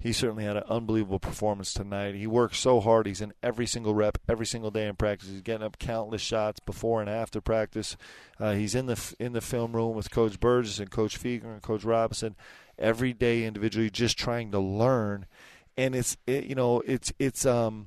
he 0.00 0.14
certainly 0.14 0.44
had 0.44 0.56
an 0.56 0.64
unbelievable 0.68 1.18
performance 1.18 1.74
tonight. 1.74 2.14
He 2.14 2.26
works 2.26 2.58
so 2.58 2.80
hard. 2.80 3.06
He's 3.06 3.20
in 3.20 3.34
every 3.42 3.66
single 3.66 3.94
rep, 3.94 4.16
every 4.26 4.46
single 4.46 4.70
day 4.70 4.86
in 4.86 4.96
practice. 4.96 5.28
He's 5.28 5.42
getting 5.42 5.62
up 5.62 5.78
countless 5.78 6.22
shots 6.22 6.58
before 6.58 7.02
and 7.02 7.10
after 7.10 7.42
practice. 7.42 7.98
Uh, 8.38 8.54
he's 8.54 8.74
in 8.74 8.86
the 8.86 9.14
in 9.18 9.34
the 9.34 9.42
film 9.42 9.76
room 9.76 9.94
with 9.94 10.10
Coach 10.10 10.40
Burgess 10.40 10.78
and 10.78 10.90
Coach 10.90 11.22
Fueger 11.22 11.52
and 11.52 11.60
Coach 11.60 11.84
Robinson 11.84 12.34
every 12.78 13.12
day 13.12 13.44
individually, 13.44 13.90
just 13.90 14.18
trying 14.18 14.50
to 14.52 14.58
learn. 14.58 15.26
And 15.76 15.94
it's 15.94 16.16
it, 16.26 16.44
you 16.44 16.54
know 16.54 16.80
it's 16.86 17.12
it's 17.18 17.44
um 17.44 17.86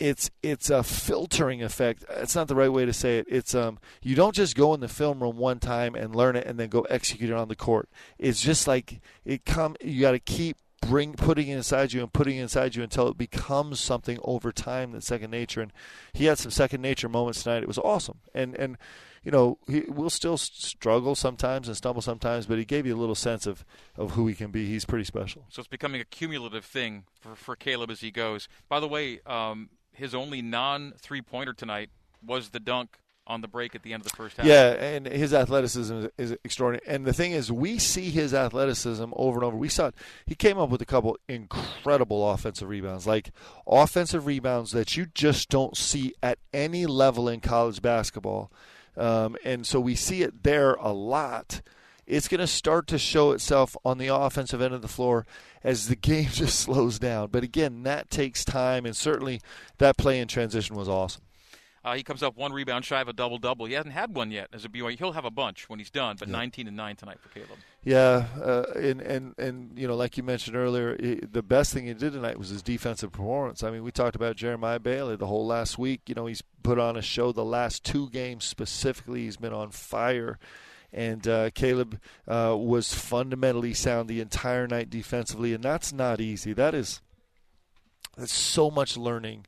it's 0.00 0.30
it's 0.42 0.70
a 0.70 0.82
filtering 0.82 1.62
effect. 1.62 2.04
It's 2.08 2.34
not 2.34 2.48
the 2.48 2.54
right 2.54 2.72
way 2.72 2.86
to 2.86 2.92
say 2.92 3.18
it. 3.18 3.26
It's 3.28 3.54
um 3.54 3.78
you 4.02 4.14
don't 4.14 4.34
just 4.34 4.56
go 4.56 4.72
in 4.72 4.80
the 4.80 4.88
film 4.88 5.22
room 5.22 5.36
one 5.36 5.60
time 5.60 5.94
and 5.94 6.16
learn 6.16 6.36
it 6.36 6.46
and 6.46 6.58
then 6.58 6.70
go 6.70 6.82
execute 6.82 7.30
it 7.30 7.36
on 7.36 7.48
the 7.48 7.56
court. 7.56 7.88
It's 8.18 8.40
just 8.40 8.66
like 8.66 9.00
it 9.24 9.44
come 9.44 9.76
you 9.82 10.00
got 10.00 10.12
to 10.12 10.18
keep 10.18 10.56
bring 10.86 11.14
putting 11.14 11.48
it 11.48 11.56
inside 11.56 11.92
you 11.92 12.00
and 12.00 12.12
putting 12.12 12.36
it 12.36 12.42
inside 12.42 12.74
you 12.74 12.82
until 12.82 13.08
it 13.08 13.18
becomes 13.18 13.80
something 13.80 14.18
over 14.22 14.52
time 14.52 14.92
that's 14.92 15.06
second 15.06 15.30
nature. 15.30 15.60
And 15.60 15.72
he 16.12 16.26
had 16.26 16.38
some 16.38 16.50
second 16.50 16.80
nature 16.80 17.08
moments 17.08 17.42
tonight. 17.42 17.62
It 17.62 17.68
was 17.68 17.78
awesome. 17.78 18.18
And 18.34 18.54
and 18.56 18.76
you 19.22 19.30
know 19.30 19.58
he 19.66 19.80
will 19.82 20.10
still 20.10 20.36
struggle 20.36 21.14
sometimes 21.14 21.68
and 21.68 21.76
stumble 21.76 22.02
sometimes, 22.02 22.46
but 22.46 22.58
he 22.58 22.64
gave 22.64 22.86
you 22.86 22.94
a 22.94 23.00
little 23.00 23.14
sense 23.14 23.46
of 23.46 23.64
of 23.96 24.12
who 24.12 24.26
he 24.26 24.34
can 24.34 24.50
be. 24.50 24.66
He's 24.66 24.84
pretty 24.84 25.04
special. 25.04 25.44
So 25.48 25.60
it's 25.60 25.68
becoming 25.68 26.00
a 26.00 26.04
cumulative 26.04 26.64
thing 26.64 27.04
for 27.20 27.34
for 27.34 27.56
Caleb 27.56 27.90
as 27.90 28.00
he 28.00 28.10
goes. 28.10 28.48
By 28.68 28.80
the 28.80 28.88
way, 28.88 29.20
um, 29.26 29.70
his 29.92 30.14
only 30.14 30.42
non 30.42 30.92
three 30.98 31.22
pointer 31.22 31.52
tonight 31.52 31.90
was 32.24 32.50
the 32.50 32.60
dunk 32.60 32.98
on 33.26 33.40
the 33.40 33.48
break 33.48 33.74
at 33.74 33.82
the 33.82 33.92
end 33.92 34.04
of 34.04 34.10
the 34.10 34.16
first 34.16 34.36
half. 34.36 34.46
Yeah, 34.46 34.72
and 34.72 35.06
his 35.06 35.32
athleticism 35.32 36.06
is, 36.18 36.32
extraordinary. 36.44 36.84
And 36.86 37.04
the 37.04 37.12
thing 37.12 37.32
is, 37.32 37.50
we 37.50 37.78
see 37.78 38.10
his 38.10 38.34
athleticism 38.34 39.12
over 39.14 39.38
and 39.38 39.44
over. 39.44 39.56
We 39.56 39.68
saw 39.68 39.86
it. 39.86 39.94
He 40.26 40.34
came 40.34 40.58
up 40.58 40.70
with 40.70 40.82
a 40.82 40.86
couple 40.86 41.16
incredible 41.28 42.30
offensive 42.30 42.68
rebounds, 42.68 43.06
like 43.06 43.30
offensive 43.66 44.26
rebounds 44.26 44.72
that 44.72 44.96
you 44.96 45.06
just 45.06 45.48
don't 45.48 45.76
see 45.76 46.14
at 46.22 46.38
any 46.52 46.86
level 46.86 47.28
in 47.28 47.40
college 47.40 47.80
basketball. 47.80 48.50
Um, 48.96 49.36
and 49.44 49.66
so 49.66 49.80
we 49.80 49.94
see 49.94 50.22
it 50.22 50.42
there 50.42 50.74
a 50.74 50.92
lot. 50.92 51.62
It's 52.06 52.28
going 52.28 52.40
to 52.40 52.46
start 52.46 52.86
to 52.88 52.98
show 52.98 53.32
itself 53.32 53.76
on 53.84 53.98
the 53.98 54.08
offensive 54.08 54.60
end 54.60 54.74
of 54.74 54.82
the 54.82 54.88
floor 54.88 55.26
as 55.62 55.88
the 55.88 55.96
game 55.96 56.28
just 56.30 56.60
slows 56.60 56.98
down. 56.98 57.30
But 57.30 57.42
again, 57.42 57.82
that 57.84 58.10
takes 58.10 58.44
time, 58.44 58.84
and 58.84 58.94
certainly 58.94 59.40
that 59.78 59.96
play 59.96 60.20
in 60.20 60.28
transition 60.28 60.76
was 60.76 60.88
awesome. 60.88 61.22
Uh, 61.84 61.94
he 61.94 62.02
comes 62.02 62.22
up 62.22 62.36
one 62.36 62.52
rebound 62.52 62.84
shy 62.84 63.00
of 63.00 63.08
a 63.08 63.12
double 63.12 63.38
double. 63.38 63.66
He 63.66 63.74
hasn't 63.74 63.92
had 63.92 64.14
one 64.14 64.30
yet 64.30 64.48
as 64.52 64.64
a 64.64 64.68
BYU. 64.68 64.96
He'll 64.96 65.12
have 65.12 65.26
a 65.26 65.30
bunch 65.30 65.68
when 65.68 65.78
he's 65.78 65.90
done, 65.90 66.16
but 66.18 66.28
yeah. 66.28 66.36
19 66.36 66.66
and 66.68 66.76
nine 66.76 66.96
tonight 66.96 67.18
for 67.20 67.28
Caleb. 67.28 67.58
Yeah, 67.82 68.26
uh, 68.42 68.64
and 68.74 69.02
and 69.02 69.34
and 69.38 69.78
you 69.78 69.86
know, 69.86 69.94
like 69.94 70.16
you 70.16 70.22
mentioned 70.22 70.56
earlier, 70.56 70.96
he, 70.98 71.16
the 71.16 71.42
best 71.42 71.74
thing 71.74 71.86
he 71.86 71.92
did 71.92 72.14
tonight 72.14 72.38
was 72.38 72.48
his 72.48 72.62
defensive 72.62 73.12
performance. 73.12 73.62
I 73.62 73.70
mean, 73.70 73.84
we 73.84 73.90
talked 73.90 74.16
about 74.16 74.36
Jeremiah 74.36 74.78
Bailey 74.78 75.16
the 75.16 75.26
whole 75.26 75.46
last 75.46 75.78
week. 75.78 76.08
You 76.08 76.14
know, 76.14 76.24
he's 76.24 76.42
put 76.62 76.78
on 76.78 76.96
a 76.96 77.02
show. 77.02 77.32
The 77.32 77.44
last 77.44 77.84
two 77.84 78.08
games 78.08 78.44
specifically, 78.44 79.24
he's 79.24 79.36
been 79.36 79.52
on 79.52 79.70
fire. 79.70 80.38
And 80.90 81.26
uh, 81.26 81.50
Caleb 81.50 82.00
uh, 82.28 82.54
was 82.56 82.94
fundamentally 82.94 83.74
sound 83.74 84.08
the 84.08 84.20
entire 84.20 84.68
night 84.68 84.90
defensively, 84.90 85.52
and 85.52 85.62
that's 85.62 85.92
not 85.92 86.20
easy. 86.20 86.52
That 86.52 86.72
is 86.72 87.02
that's 88.16 88.32
so 88.32 88.70
much 88.70 88.96
learning 88.96 89.46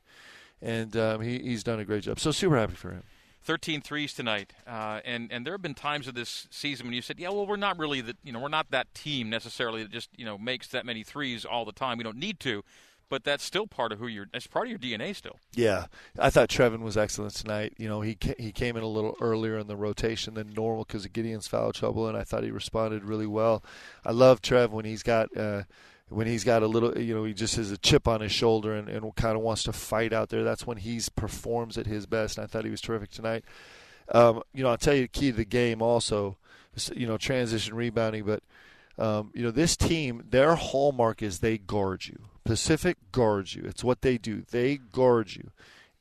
and 0.61 0.95
um, 0.97 1.21
he, 1.21 1.39
he's 1.39 1.63
done 1.63 1.79
a 1.79 1.85
great 1.85 2.03
job. 2.03 2.19
So 2.19 2.31
super 2.31 2.57
happy 2.57 2.75
for 2.75 2.91
him. 2.91 3.03
13 3.43 3.79
threes 3.79 4.13
tonight, 4.13 4.51
uh, 4.67 4.99
and 5.05 5.31
and 5.31 5.45
there 5.45 5.53
have 5.53 5.61
been 5.61 5.73
times 5.73 6.05
of 6.09 6.15
this 6.15 6.47
season 6.51 6.85
when 6.85 6.93
you 6.93 7.01
said, 7.01 7.17
yeah, 7.17 7.29
well, 7.29 7.47
we're 7.47 7.55
not 7.55 7.79
really 7.79 8.01
that 8.01 8.17
you 8.21 8.33
know 8.33 8.39
we're 8.41 8.49
not 8.49 8.71
that 8.71 8.93
team 8.93 9.29
necessarily 9.29 9.83
that 9.83 9.91
just 9.91 10.09
you 10.17 10.25
know 10.25 10.37
makes 10.37 10.67
that 10.67 10.85
many 10.85 11.01
threes 11.01 11.45
all 11.45 11.63
the 11.63 11.71
time. 11.71 11.97
We 11.97 12.03
don't 12.03 12.17
need 12.17 12.41
to, 12.41 12.63
but 13.09 13.23
that's 13.23 13.45
still 13.45 13.65
part 13.65 13.93
of 13.93 13.99
who 13.99 14.07
you're. 14.07 14.25
It's 14.33 14.47
part 14.47 14.67
of 14.67 14.69
your 14.69 14.79
DNA 14.79 15.15
still. 15.15 15.39
Yeah, 15.53 15.85
I 16.19 16.29
thought 16.29 16.49
Trevin 16.49 16.81
was 16.81 16.97
excellent 16.97 17.35
tonight. 17.35 17.73
You 17.77 17.87
know, 17.87 18.01
he 18.01 18.17
he 18.37 18.51
came 18.51 18.75
in 18.75 18.83
a 18.83 18.87
little 18.87 19.15
earlier 19.21 19.57
in 19.57 19.67
the 19.67 19.77
rotation 19.77 20.33
than 20.33 20.53
normal 20.53 20.83
because 20.83 21.05
of 21.05 21.13
Gideon's 21.13 21.47
foul 21.47 21.71
trouble, 21.71 22.07
and 22.07 22.17
I 22.17 22.23
thought 22.23 22.43
he 22.43 22.51
responded 22.51 23.05
really 23.05 23.27
well. 23.27 23.63
I 24.03 24.11
love 24.11 24.41
Trev 24.41 24.73
when 24.73 24.83
he's 24.85 25.03
got. 25.03 25.35
Uh, 25.37 25.63
when 26.09 26.27
he's 26.27 26.43
got 26.43 26.63
a 26.63 26.67
little, 26.67 26.97
you 26.97 27.13
know, 27.13 27.25
he 27.25 27.33
just 27.33 27.57
has 27.57 27.71
a 27.71 27.77
chip 27.77 28.07
on 28.07 28.21
his 28.21 28.31
shoulder 28.31 28.73
and, 28.73 28.87
and 28.87 29.15
kind 29.15 29.35
of 29.35 29.43
wants 29.43 29.63
to 29.63 29.73
fight 29.73 30.13
out 30.13 30.29
there. 30.29 30.43
That's 30.43 30.65
when 30.65 30.77
he 30.77 31.01
performs 31.15 31.77
at 31.77 31.85
his 31.85 32.05
best. 32.05 32.37
And 32.37 32.45
I 32.45 32.47
thought 32.47 32.63
he 32.63 32.71
was 32.71 32.81
terrific 32.81 33.11
tonight. 33.11 33.43
Um, 34.13 34.41
you 34.53 34.63
know, 34.63 34.69
I'll 34.69 34.77
tell 34.77 34.93
you 34.93 35.01
the 35.01 35.07
key 35.09 35.31
to 35.31 35.37
the 35.37 35.45
game 35.45 35.81
also, 35.81 36.37
you 36.95 37.07
know, 37.07 37.17
transition 37.17 37.75
rebounding. 37.75 38.23
But, 38.23 38.41
um, 38.97 39.31
you 39.33 39.43
know, 39.43 39.51
this 39.51 39.75
team, 39.75 40.23
their 40.29 40.55
hallmark 40.55 41.21
is 41.21 41.39
they 41.39 41.57
guard 41.57 42.07
you. 42.07 42.19
Pacific 42.45 42.97
guards 43.11 43.53
you. 43.55 43.63
It's 43.65 43.83
what 43.83 44.01
they 44.01 44.17
do. 44.17 44.43
They 44.49 44.77
guard 44.77 45.35
you. 45.35 45.51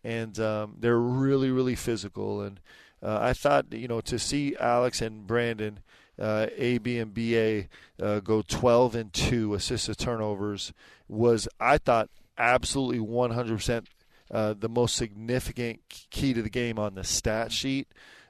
And 0.05 0.39
um, 0.39 0.77
they're 0.79 1.01
really, 1.01 1.51
really 1.51 1.75
physical. 1.75 2.41
And 2.43 2.61
uh, 3.03 3.19
I 3.21 3.33
thought, 3.33 3.73
you 3.73 3.89
know, 3.89 4.01
to 4.03 4.21
see 4.21 4.57
Alex 4.61 5.03
and 5.03 5.27
Brandon– 5.27 5.81
uh, 6.19 6.47
AB 6.57 6.99
and 6.99 7.15
BA 7.15 7.65
uh, 8.03 8.21
go 8.21 8.43
12 8.43 8.95
and 8.95 9.13
2 9.13 9.55
assisted 9.55 9.99
turnovers 9.99 10.73
was, 11.09 11.49
I 11.61 11.79
thought, 11.79 12.09
absolutely 12.39 12.99
100% 12.99 13.87
uh, 14.31 14.55
the 14.59 14.69
most 14.69 14.97
significant 14.97 15.81
key 16.11 16.35
to 16.35 16.43
the 16.43 16.51
game 16.51 16.79
on 16.79 16.95
the 16.95 17.05
stat 17.05 17.53
sheet. 17.53 17.89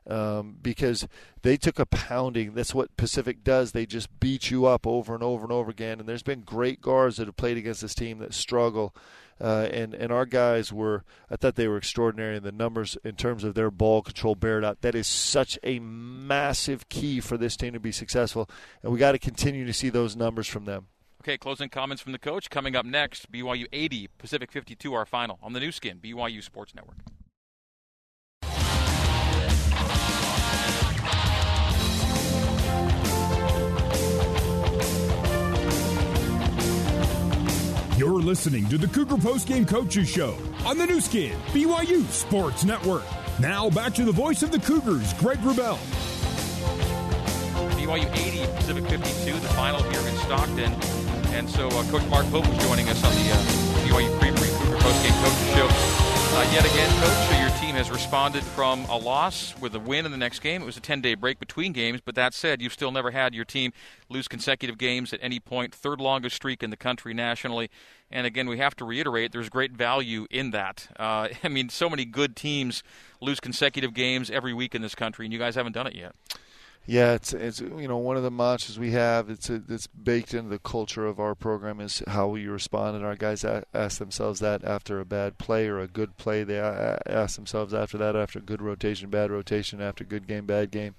Um, 0.08 0.56
because 0.62 1.08
they 1.42 1.56
took 1.56 1.80
a 1.80 1.86
pounding. 1.86 2.54
That's 2.54 2.72
what 2.72 2.96
Pacific 2.96 3.42
does. 3.42 3.72
They 3.72 3.86
just 3.86 4.20
beat 4.20 4.52
you 4.52 4.64
up 4.64 4.86
over 4.86 5.14
and 5.14 5.22
over 5.24 5.42
and 5.42 5.52
over 5.52 5.68
again. 5.68 5.98
And 5.98 6.08
there's 6.08 6.22
been 6.22 6.42
great 6.42 6.80
guards 6.80 7.16
that 7.16 7.26
have 7.26 7.36
played 7.36 7.56
against 7.56 7.80
this 7.80 7.94
team 7.94 8.18
that 8.18 8.32
struggle. 8.32 8.94
Uh, 9.40 9.68
and 9.70 9.94
and 9.94 10.10
our 10.10 10.24
guys 10.24 10.72
were 10.72 11.04
I 11.30 11.36
thought 11.36 11.56
they 11.56 11.68
were 11.68 11.76
extraordinary 11.76 12.36
in 12.36 12.42
the 12.42 12.52
numbers 12.52 12.96
in 13.04 13.16
terms 13.16 13.44
of 13.44 13.54
their 13.54 13.70
ball 13.70 14.02
control 14.02 14.34
bear 14.34 14.64
out. 14.64 14.80
That 14.80 14.94
is 14.94 15.06
such 15.06 15.58
a 15.62 15.78
massive 15.78 16.88
key 16.88 17.20
for 17.20 17.36
this 17.36 17.56
team 17.56 17.74
to 17.74 17.80
be 17.80 17.92
successful, 17.92 18.48
and 18.82 18.92
we 18.92 18.98
got 18.98 19.12
to 19.12 19.18
continue 19.18 19.66
to 19.66 19.72
see 19.72 19.90
those 19.90 20.16
numbers 20.16 20.46
from 20.48 20.64
them. 20.64 20.86
Okay, 21.22 21.36
closing 21.36 21.68
comments 21.68 22.02
from 22.02 22.12
the 22.12 22.18
coach 22.18 22.48
coming 22.48 22.76
up 22.76 22.86
next. 22.86 23.32
BYU 23.32 23.66
80, 23.72 24.08
Pacific 24.16 24.52
52, 24.52 24.94
our 24.94 25.04
final 25.04 25.38
on 25.42 25.52
the 25.52 25.60
Nu 25.60 25.72
Skin, 25.72 25.98
BYU 25.98 26.42
Sports 26.42 26.74
Network. 26.74 26.98
You're 38.06 38.22
listening 38.22 38.68
to 38.68 38.78
the 38.78 38.86
Cougar 38.86 39.16
Postgame 39.16 39.66
Coaches 39.66 40.08
Show 40.08 40.38
on 40.64 40.78
the 40.78 40.86
Nu 40.86 41.00
Skin, 41.00 41.36
BYU 41.50 42.06
Sports 42.06 42.64
Network. 42.64 43.02
Now 43.40 43.68
back 43.68 43.94
to 43.94 44.04
the 44.04 44.12
voice 44.12 44.44
of 44.44 44.52
the 44.52 44.60
Cougars, 44.60 45.12
Greg 45.14 45.38
Wrubell. 45.38 45.74
BYU 47.74 48.06
80, 48.06 48.46
Pacific 48.54 48.86
52, 48.86 49.32
the 49.40 49.48
final 49.58 49.82
here 49.90 50.06
in 50.06 50.14
Stockton. 50.18 50.72
And 51.34 51.50
so 51.50 51.66
uh, 51.66 51.82
Coach 51.90 52.06
Mark 52.06 52.30
Pope 52.30 52.46
was 52.46 52.56
joining 52.62 52.88
us 52.88 53.02
on 53.02 53.10
the 53.10 53.26
uh, 53.26 53.42
BYU 53.82 54.20
pre-pre 54.20 54.50
Cougar 54.54 54.78
postgame 54.78 55.24
coaches 55.26 55.50
show. 55.58 55.66
Uh, 55.66 56.46
yet 56.54 56.62
again, 56.62 56.86
Coach, 57.02 57.26
so 57.26 57.34
your 57.42 57.50
team 57.66 57.74
has 57.74 57.90
responded 57.90 58.44
from 58.44 58.84
a 58.84 58.96
loss 58.96 59.52
with 59.58 59.74
a 59.74 59.80
win 59.80 60.06
in 60.06 60.12
the 60.12 60.16
next 60.16 60.38
game. 60.38 60.62
It 60.62 60.64
was 60.64 60.76
a 60.76 60.80
10 60.80 61.00
day 61.00 61.16
break 61.16 61.40
between 61.40 61.72
games, 61.72 62.00
but 62.00 62.14
that 62.14 62.32
said, 62.32 62.62
you've 62.62 62.72
still 62.72 62.92
never 62.92 63.10
had 63.10 63.34
your 63.34 63.44
team 63.44 63.72
lose 64.08 64.28
consecutive 64.28 64.78
games 64.78 65.12
at 65.12 65.18
any 65.20 65.40
point. 65.40 65.74
Third 65.74 66.00
longest 66.00 66.36
streak 66.36 66.62
in 66.62 66.70
the 66.70 66.76
country 66.76 67.12
nationally. 67.12 67.68
And 68.08 68.24
again, 68.24 68.48
we 68.48 68.58
have 68.58 68.76
to 68.76 68.84
reiterate 68.84 69.32
there's 69.32 69.48
great 69.48 69.72
value 69.72 70.28
in 70.30 70.52
that. 70.52 70.86
Uh, 70.96 71.26
I 71.42 71.48
mean, 71.48 71.68
so 71.68 71.90
many 71.90 72.04
good 72.04 72.36
teams 72.36 72.84
lose 73.20 73.40
consecutive 73.40 73.94
games 73.94 74.30
every 74.30 74.54
week 74.54 74.76
in 74.76 74.80
this 74.80 74.94
country, 74.94 75.26
and 75.26 75.32
you 75.32 75.38
guys 75.40 75.56
haven't 75.56 75.72
done 75.72 75.88
it 75.88 75.96
yet. 75.96 76.14
Yeah, 76.88 77.14
it's 77.14 77.32
it's 77.32 77.60
you 77.60 77.88
know 77.88 77.96
one 77.96 78.16
of 78.16 78.22
the 78.22 78.30
mantras 78.30 78.78
we 78.78 78.92
have. 78.92 79.28
It's 79.28 79.50
a, 79.50 79.60
it's 79.68 79.88
baked 79.88 80.32
into 80.34 80.50
the 80.50 80.60
culture 80.60 81.04
of 81.04 81.18
our 81.18 81.34
program 81.34 81.80
is 81.80 82.00
how 82.06 82.28
we 82.28 82.46
respond, 82.46 82.94
and 82.94 83.04
our 83.04 83.16
guys 83.16 83.44
ask 83.74 83.98
themselves 83.98 84.38
that 84.40 84.62
after 84.62 85.00
a 85.00 85.04
bad 85.04 85.36
play 85.36 85.66
or 85.66 85.80
a 85.80 85.88
good 85.88 86.16
play. 86.16 86.44
They 86.44 86.60
ask 86.60 87.34
themselves 87.34 87.74
after 87.74 87.98
that 87.98 88.14
after 88.14 88.38
good 88.38 88.62
rotation, 88.62 89.10
bad 89.10 89.32
rotation, 89.32 89.80
after 89.82 90.04
good 90.04 90.28
game, 90.28 90.46
bad 90.46 90.70
game. 90.70 90.94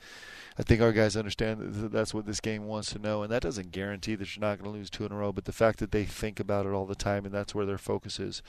I 0.60 0.64
think 0.64 0.82
our 0.82 0.92
guys 0.92 1.16
understand 1.16 1.74
that 1.76 1.92
that's 1.92 2.14
what 2.14 2.26
this 2.26 2.42
game 2.42 2.66
wants 2.66 2.92
to 2.92 3.00
know, 3.00 3.24
and 3.24 3.32
that 3.32 3.44
doesn't 3.44 3.72
guarantee 3.72 4.16
that 4.16 4.36
you're 4.36 4.42
not 4.42 4.60
going 4.60 4.70
to 4.70 4.78
lose 4.78 4.90
two 4.90 5.06
in 5.06 5.14
a 5.14 5.16
row. 5.16 5.32
But 5.32 5.46
the 5.46 5.54
fact 5.54 5.80
that 5.80 5.92
they 5.92 6.04
think 6.04 6.40
about 6.40 6.66
it 6.66 6.74
all 6.74 6.86
the 6.86 6.96
time, 6.96 7.24
and 7.26 7.34
that's 7.34 7.56
where 7.56 7.66
their 7.66 7.78
focus 7.78 8.20
is. 8.20 8.42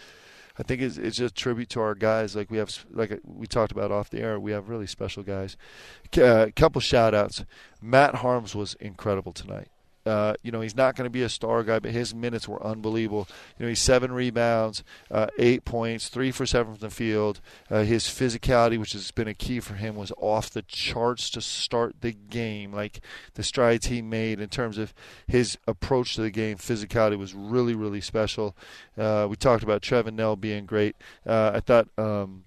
I 0.58 0.62
think 0.64 0.82
it's, 0.82 0.98
it's 0.98 1.16
just 1.16 1.32
a 1.32 1.34
tribute 1.34 1.68
to 1.70 1.80
our 1.80 1.94
guys. 1.94 2.34
Like 2.34 2.50
we 2.50 2.58
have, 2.58 2.84
like 2.90 3.20
we 3.24 3.46
talked 3.46 3.72
about 3.72 3.92
off 3.92 4.10
the 4.10 4.20
air, 4.20 4.40
we 4.40 4.52
have 4.52 4.68
really 4.68 4.86
special 4.86 5.22
guys. 5.22 5.56
A 6.16 6.26
uh, 6.26 6.46
couple 6.56 6.80
shout 6.80 7.14
outs. 7.14 7.44
Matt 7.80 8.16
Harms 8.16 8.54
was 8.54 8.74
incredible 8.74 9.32
tonight. 9.32 9.68
Uh, 10.08 10.34
you 10.42 10.50
know, 10.50 10.62
he's 10.62 10.74
not 10.74 10.96
going 10.96 11.04
to 11.04 11.10
be 11.10 11.22
a 11.22 11.28
star 11.28 11.62
guy, 11.62 11.78
but 11.78 11.90
his 11.90 12.14
minutes 12.14 12.48
were 12.48 12.64
unbelievable. 12.64 13.28
You 13.58 13.64
know, 13.64 13.68
he's 13.68 13.80
seven 13.80 14.10
rebounds, 14.10 14.82
uh, 15.10 15.26
eight 15.38 15.64
points, 15.64 16.08
three 16.08 16.30
for 16.30 16.46
seven 16.46 16.74
from 16.74 16.80
the 16.80 16.94
field. 16.94 17.40
Uh, 17.70 17.82
his 17.82 18.04
physicality, 18.04 18.78
which 18.78 18.92
has 18.92 19.10
been 19.10 19.28
a 19.28 19.34
key 19.34 19.60
for 19.60 19.74
him, 19.74 19.96
was 19.96 20.12
off 20.18 20.50
the 20.50 20.62
charts 20.62 21.28
to 21.30 21.40
start 21.40 21.96
the 22.00 22.12
game. 22.12 22.72
Like 22.72 23.00
the 23.34 23.42
strides 23.42 23.86
he 23.86 24.00
made 24.00 24.40
in 24.40 24.48
terms 24.48 24.78
of 24.78 24.94
his 25.26 25.58
approach 25.66 26.14
to 26.14 26.22
the 26.22 26.30
game, 26.30 26.56
physicality 26.56 27.18
was 27.18 27.34
really, 27.34 27.74
really 27.74 28.00
special. 28.00 28.56
Uh, 28.96 29.26
we 29.28 29.36
talked 29.36 29.62
about 29.62 29.82
Trevin 29.82 30.14
Knell 30.14 30.36
being 30.36 30.64
great. 30.66 30.96
Uh, 31.26 31.52
I 31.54 31.60
thought. 31.60 31.88
Um, 31.98 32.44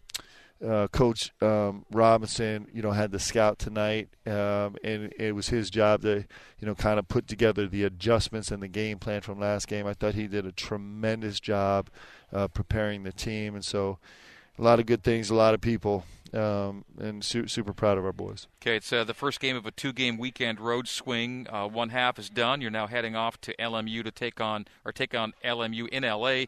uh, 0.66 0.88
Coach 0.88 1.32
um, 1.42 1.86
Robinson, 1.92 2.68
you 2.74 2.82
know, 2.82 2.92
had 2.92 3.12
the 3.12 3.20
scout 3.20 3.60
tonight, 3.60 4.10
um, 4.26 4.76
and 4.84 5.14
it 5.18 5.34
was 5.34 5.50
his 5.50 5.70
job 5.70 6.02
to, 6.04 6.26
you 6.60 6.68
know, 6.68 6.76
kind 6.76 7.00
of 7.00 7.08
put 7.08 7.28
together 7.28 7.68
the 7.68 7.84
adjustments 7.84 8.52
and 8.52 8.62
the 8.62 8.68
game 8.68 9.00
plan 9.00 9.22
from 9.22 9.40
last 9.40 9.68
game. 9.68 9.88
I 9.88 9.94
thought 9.94 10.14
he 10.14 10.28
did 10.28 10.46
a 10.46 10.52
tremendous 10.52 11.40
job 11.40 11.90
uh, 12.32 12.48
preparing 12.48 13.04
the 13.04 13.12
team, 13.12 13.56
and 13.56 13.66
so 13.66 13.98
a 14.58 14.62
lot 14.62 14.80
of 14.80 14.86
good 14.86 15.04
things, 15.04 15.30
a 15.30 15.36
lot 15.36 15.54
of 15.54 15.62
people, 15.62 16.06
um, 16.34 16.86
and 17.00 17.24
su- 17.24 17.48
super 17.48 17.74
proud 17.74 17.98
of 17.98 18.06
our 18.06 18.14
boys. 18.14 18.48
Okay, 18.62 18.76
it's 18.76 18.94
uh, 18.94 19.04
the 19.04 19.14
first 19.14 19.40
game 19.40 19.56
of 19.56 19.66
a 19.66 19.72
two-game 19.72 20.18
weekend 20.18 20.60
road 20.60 20.88
swing. 20.88 21.48
Uh, 21.50 21.68
one 21.68 21.90
half 21.90 22.20
is 22.20 22.30
done. 22.30 22.62
You're 22.62 22.72
now 22.72 22.88
heading 22.88 23.16
off 23.16 23.42
to 23.42 23.56
LMU 23.58 24.04
to 24.04 24.12
take 24.12 24.40
on 24.40 24.66
or 24.86 24.92
take 24.92 25.16
on 25.16 25.34
LMU 25.44 25.88
in 25.90 26.04
LA. 26.04 26.46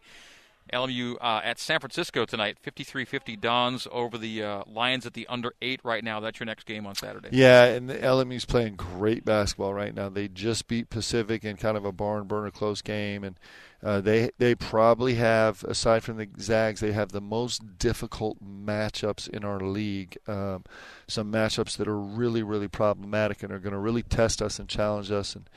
LMU 0.71 1.15
uh, 1.19 1.41
at 1.43 1.60
San 1.60 1.80
Francisco 1.80 2.26
tonight, 2.26 2.58
53-50 2.65 3.39
Dons 3.39 3.88
over 3.91 4.17
the 4.17 4.43
uh, 4.43 4.63
Lions 4.67 5.06
at 5.06 5.13
the 5.13 5.28
under 5.28 5.54
eight 5.62 5.82
right 5.84 6.04
now. 6.04 6.19
That's 6.19 6.39
your 6.39 6.45
next 6.45 6.65
game 6.65 6.86
on 6.86 6.95
Saturday. 6.95 7.30
Yeah, 7.32 7.65
and 7.65 7.89
the 7.89 7.95
LMU's 7.95 8.45
playing 8.45 8.76
great 8.76 9.26
basketball 9.26 9.73
right 9.73 9.93
now. 9.93 10.10
They 10.10 10.28
just 10.28 10.67
beat 10.67 10.89
Pacific 10.89 11.43
in 11.43 11.58
kind 11.58 11.78
of 11.78 11.86
a 11.86 11.91
barn 11.91 12.26
burner 12.28 12.52
close 12.52 12.82
game, 12.82 13.23
and 13.23 13.39
uh, 13.84 13.99
they 13.99 14.32
they 14.38 14.56
probably 14.56 15.15
have, 15.15 15.63
aside 15.65 16.04
from 16.04 16.17
the 16.17 16.30
Zags, 16.39 16.80
they 16.80 16.93
have 16.93 17.12
the 17.12 17.21
most 17.21 17.78
difficult 17.78 18.38
matchups 18.41 19.28
in 19.28 19.43
our 19.43 19.60
league. 19.60 20.17
Um, 20.28 20.63
some 21.08 21.32
matchups 21.32 21.76
that 21.78 21.88
are 21.88 21.99
really 21.99 22.43
really 22.43 22.69
problematic 22.69 23.43
and 23.43 23.52
are 23.52 23.60
going 23.60 23.73
to 23.73 23.80
really 23.80 24.04
test 24.04 24.41
us 24.41 24.58
and 24.58 24.69
challenge 24.69 25.12
us, 25.12 25.36
and 25.36 25.49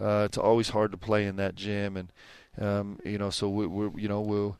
uh, 0.00 0.24
it's 0.24 0.38
always 0.38 0.70
hard 0.70 0.90
to 0.92 0.96
play 0.98 1.26
in 1.26 1.36
that 1.36 1.54
gym 1.54 1.96
and 1.96 2.10
um, 2.58 2.98
you 3.04 3.18
know, 3.18 3.30
so 3.30 3.48
we, 3.48 3.66
we 3.66 4.02
you 4.02 4.08
know 4.08 4.20
we'll 4.20 4.56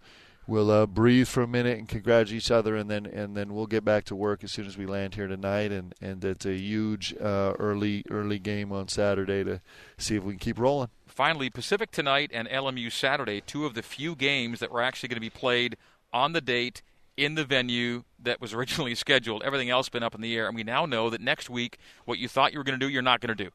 we'll 0.47 0.71
uh, 0.71 0.87
breathe 0.87 1.29
for 1.29 1.43
a 1.43 1.47
minute 1.47 1.79
and 1.79 1.89
congratulate 1.89 2.37
each 2.37 2.51
other, 2.51 2.77
and 2.77 2.91
then 2.91 3.07
and 3.07 3.37
then 3.37 3.55
we'll 3.55 3.67
get 3.67 3.85
back 3.85 4.05
to 4.05 4.17
work 4.17 4.45
as 4.45 4.53
soon 4.53 4.67
as 4.67 4.77
we 4.77 4.87
land 4.87 5.15
here 5.15 5.27
tonight. 5.27 5.73
And 5.73 5.95
and 6.01 6.25
it's 6.25 6.47
a 6.47 6.55
huge 6.55 7.15
uh, 7.21 7.55
early 7.59 8.05
early 8.11 8.39
game 8.39 8.73
on 8.73 8.89
Saturday 8.89 9.45
to 9.45 9.61
see 9.99 10.17
if 10.17 10.23
we 10.23 10.35
can 10.35 10.39
keep 10.39 10.59
rolling. 10.59 10.89
Finally, 11.07 11.51
Pacific 11.51 11.91
tonight 11.91 12.31
and 12.33 12.49
LMU 12.49 12.93
Saturday, 12.93 13.41
two 13.41 13.65
of 13.65 13.75
the 13.75 13.83
few 13.83 14.15
games 14.15 14.61
that 14.61 14.71
were 14.71 14.83
actually 14.83 15.09
going 15.09 15.17
to 15.17 15.21
be 15.21 15.31
played 15.31 15.77
on 16.13 16.33
the 16.33 16.41
date 16.41 16.83
in 17.17 17.35
the 17.35 17.45
venue 17.45 18.05
that 18.19 18.41
was 18.41 18.53
originally 18.55 18.95
scheduled. 18.95 19.43
Everything 19.43 19.71
else 19.71 19.89
been 19.89 20.03
up 20.03 20.15
in 20.15 20.21
the 20.21 20.37
air, 20.37 20.47
and 20.47 20.55
we 20.55 20.63
now 20.63 20.87
know 20.87 21.11
that 21.11 21.21
next 21.21 21.49
week, 21.49 21.79
what 22.05 22.19
you 22.19 22.29
thought 22.29 22.53
you 22.53 22.59
were 22.59 22.65
going 22.65 22.79
to 22.79 22.87
do, 22.87 22.93
you're 22.93 23.03
not 23.03 23.21
going 23.21 23.35
to 23.35 23.45
do. 23.45 23.51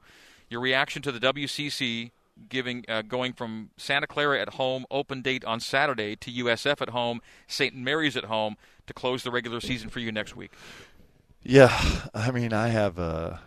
Your 0.50 0.60
reaction 0.60 1.02
to 1.04 1.12
the 1.12 1.20
WCC 1.20 2.12
giving 2.50 2.86
uh, 2.88 3.02
going 3.02 3.34
from 3.34 3.70
Santa 3.78 4.08
Clara 4.08 4.40
at 4.40 4.56
home, 4.56 4.86
open 4.92 5.22
date 5.22 5.46
on 5.46 5.60
Saturday, 5.60 6.16
to 6.18 6.32
USF 6.32 6.82
at 6.82 6.90
home, 6.90 7.22
St. 7.48 7.76
Mary's 7.76 8.18
at 8.18 8.26
home 8.26 8.58
to 8.88 8.94
close 8.94 9.24
the 9.24 9.32
regular 9.32 9.60
season 9.60 9.90
for 9.90 10.00
you 10.00 10.12
next 10.12 10.36
week. 10.36 10.52
Yeah, 11.44 11.76
I 12.14 12.32
mean, 12.32 12.54
I 12.54 12.68
have 12.70 13.00
a, 13.00 13.42